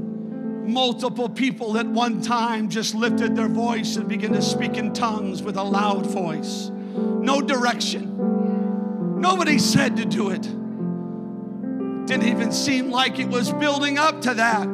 multiple 0.66 1.30
people 1.30 1.78
at 1.78 1.88
one 1.88 2.22
time 2.22 2.70
just 2.70 2.96
lifted 2.96 3.36
their 3.36 3.48
voice 3.48 3.96
and 3.96 4.08
began 4.08 4.34
to 4.34 4.42
speak 4.42 4.78
in 4.78 4.94
tongues 4.94 5.42
with 5.42 5.58
a 5.58 5.64
loud 5.64 6.06
voice. 6.06 6.70
No 6.70 7.42
direction. 7.42 9.20
Nobody 9.20 9.60
said 9.60 9.98
to 9.98 10.06
do 10.06 10.30
it. 10.30 10.44
Didn't 12.08 12.28
even 12.28 12.52
seem 12.52 12.90
like 12.90 13.20
it 13.20 13.28
was 13.28 13.52
building 13.54 13.98
up 13.98 14.22
to 14.22 14.34
that. 14.36 14.68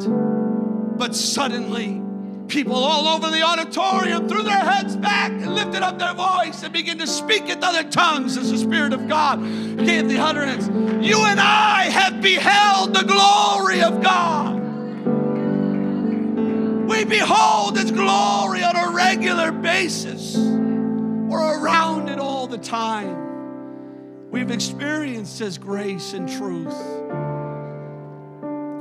But 0.97 1.15
suddenly, 1.15 2.01
people 2.47 2.75
all 2.75 3.07
over 3.07 3.29
the 3.29 3.41
auditorium 3.41 4.29
threw 4.29 4.43
their 4.43 4.59
heads 4.59 4.95
back 4.95 5.31
and 5.31 5.55
lifted 5.55 5.81
up 5.81 5.99
their 5.99 6.13
voice 6.13 6.63
and 6.63 6.71
began 6.71 6.97
to 6.99 7.07
speak 7.07 7.49
in 7.49 7.63
other 7.63 7.83
tongues 7.83 8.37
as 8.37 8.51
the 8.51 8.57
Spirit 8.57 8.93
of 8.93 9.07
God 9.07 9.39
gave 9.85 10.07
the 10.07 10.19
utterance. 10.19 10.67
You 11.05 11.25
and 11.25 11.39
I 11.39 11.89
have 11.89 12.21
beheld 12.21 12.93
the 12.93 13.03
glory 13.03 13.81
of 13.81 14.01
God. 14.01 14.64
We 16.95 17.03
behold 17.03 17.77
His 17.77 17.91
glory 17.91 18.63
on 18.63 18.77
a 18.77 18.89
regular 18.91 19.51
basis. 19.51 20.37
We're 20.37 21.61
around 21.61 22.07
it 22.07 22.19
all 22.19 22.47
the 22.47 22.57
time. 22.57 24.31
We've 24.31 24.49
experienced 24.49 25.39
His 25.39 25.57
grace 25.57 26.13
and 26.13 26.29
truth. 26.29 26.73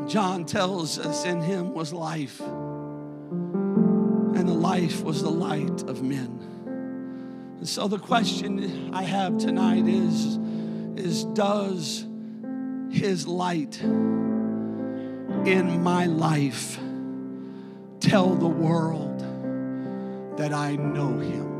John 0.08 0.44
tells 0.44 0.96
us 0.96 1.24
in 1.24 1.40
Him 1.40 1.74
was 1.74 1.92
life, 1.92 2.40
and 2.40 4.48
the 4.48 4.54
life 4.54 5.02
was 5.02 5.20
the 5.20 5.32
light 5.32 5.82
of 5.82 6.04
men. 6.04 6.38
And 7.58 7.68
so 7.68 7.88
the 7.88 7.98
question 7.98 8.94
I 8.94 9.02
have 9.02 9.38
tonight 9.38 9.88
is, 9.88 10.38
is 10.96 11.24
does 11.24 12.06
His 12.90 13.26
light 13.26 13.82
in 13.82 15.82
my 15.82 16.06
life 16.06 16.78
tell 18.04 18.34
the 18.34 18.46
world 18.46 19.18
that 20.36 20.52
I 20.52 20.76
know 20.76 21.18
Him? 21.18 21.50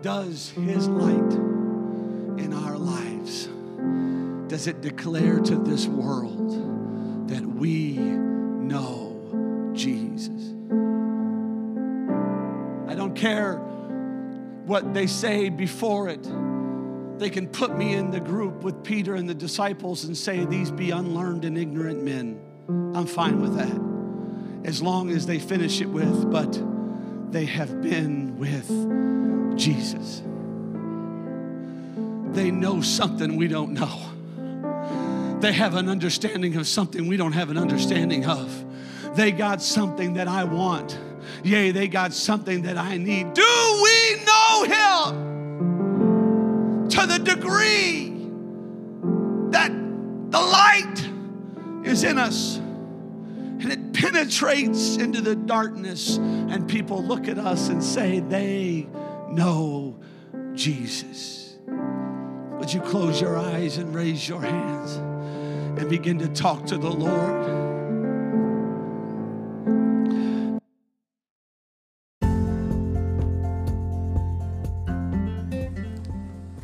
Does 0.00 0.50
His 0.50 0.86
light 0.86 1.32
in 2.38 2.52
our 2.52 2.78
lives, 2.78 3.48
does 4.48 4.68
it 4.68 4.80
declare 4.80 5.40
to 5.40 5.56
this 5.56 5.86
world 5.86 7.28
that 7.28 7.44
we 7.44 7.94
know 7.94 9.72
Jesus? 9.74 10.52
I 12.88 12.94
don't 12.94 13.14
care 13.16 13.56
what 14.66 14.94
they 14.94 15.08
say 15.08 15.48
before 15.48 16.08
it. 16.08 16.22
They 17.18 17.30
can 17.30 17.48
put 17.48 17.76
me 17.76 17.94
in 17.94 18.12
the 18.12 18.20
group 18.20 18.62
with 18.62 18.84
Peter 18.84 19.16
and 19.16 19.28
the 19.28 19.34
disciples 19.34 20.04
and 20.04 20.16
say, 20.16 20.44
These 20.44 20.70
be 20.70 20.92
unlearned 20.92 21.44
and 21.44 21.58
ignorant 21.58 22.02
men. 22.02 22.43
I'm 22.68 23.06
fine 23.06 23.40
with 23.40 23.56
that. 23.56 24.68
As 24.68 24.80
long 24.82 25.10
as 25.10 25.26
they 25.26 25.38
finish 25.38 25.80
it 25.80 25.88
with, 25.88 26.30
but 26.30 26.60
they 27.32 27.44
have 27.46 27.82
been 27.82 28.38
with 28.38 28.68
Jesus. 29.58 30.22
They 32.34 32.50
know 32.50 32.80
something 32.80 33.36
we 33.36 33.48
don't 33.48 33.72
know. 33.72 34.10
They 35.40 35.52
have 35.52 35.74
an 35.74 35.88
understanding 35.88 36.56
of 36.56 36.66
something 36.66 37.06
we 37.06 37.16
don't 37.16 37.32
have 37.32 37.50
an 37.50 37.58
understanding 37.58 38.24
of. 38.24 38.64
They 39.14 39.30
got 39.30 39.60
something 39.60 40.14
that 40.14 40.26
I 40.26 40.44
want. 40.44 40.98
Yea, 41.42 41.70
they 41.70 41.88
got 41.88 42.12
something 42.12 42.62
that 42.62 42.78
I 42.78 42.96
need. 42.96 43.34
Do 43.34 43.80
we 43.82 44.24
know 44.24 44.64
Him 44.64 45.34
to 46.88 47.06
the 47.06 47.18
degree 47.18 48.03
is 51.94 52.04
in 52.04 52.18
us? 52.18 52.60
and 53.64 53.72
it 53.72 53.92
penetrates 53.94 54.96
into 54.98 55.22
the 55.22 55.34
darkness, 55.34 56.18
and 56.18 56.68
people 56.68 57.02
look 57.02 57.28
at 57.28 57.38
us 57.38 57.70
and 57.70 57.82
say, 57.82 58.20
They 58.20 58.86
know 59.30 59.98
Jesus. 60.52 61.56
Would 61.66 62.74
you 62.74 62.82
close 62.82 63.22
your 63.22 63.38
eyes 63.38 63.78
and 63.78 63.94
raise 63.94 64.28
your 64.28 64.42
hands 64.42 64.96
and 65.78 65.88
begin 65.88 66.18
to 66.18 66.28
talk 66.28 66.66
to 66.66 66.76
the 66.76 66.90
Lord? 66.90 67.62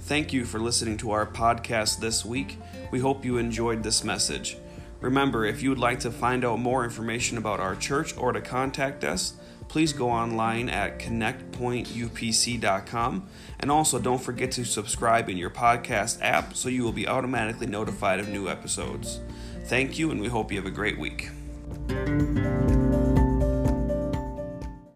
Thank 0.02 0.34
you 0.34 0.44
for 0.44 0.58
listening 0.58 0.98
to 0.98 1.12
our 1.12 1.24
podcast 1.24 2.00
this 2.00 2.26
week. 2.26 2.58
We 2.90 2.98
hope 2.98 3.24
you 3.24 3.38
enjoyed 3.38 3.82
this 3.82 4.04
message. 4.04 4.58
Remember, 5.00 5.44
if 5.44 5.62
you 5.62 5.70
would 5.70 5.78
like 5.78 6.00
to 6.00 6.10
find 6.10 6.44
out 6.44 6.58
more 6.58 6.84
information 6.84 7.38
about 7.38 7.60
our 7.60 7.74
church 7.74 8.16
or 8.16 8.32
to 8.32 8.40
contact 8.40 9.04
us, 9.04 9.34
please 9.68 9.92
go 9.92 10.10
online 10.10 10.68
at 10.68 10.98
connectpointupc.com. 10.98 13.28
And 13.60 13.70
also, 13.70 13.98
don't 13.98 14.20
forget 14.20 14.50
to 14.52 14.64
subscribe 14.64 15.28
in 15.28 15.36
your 15.36 15.50
podcast 15.50 16.18
app 16.20 16.54
so 16.54 16.68
you 16.68 16.82
will 16.82 16.92
be 16.92 17.06
automatically 17.06 17.66
notified 17.66 18.20
of 18.20 18.28
new 18.28 18.48
episodes. 18.48 19.20
Thank 19.66 19.98
you, 19.98 20.10
and 20.10 20.20
we 20.20 20.28
hope 20.28 20.50
you 20.50 20.58
have 20.58 20.66
a 20.66 20.70
great 20.70 20.98
week. 20.98 21.30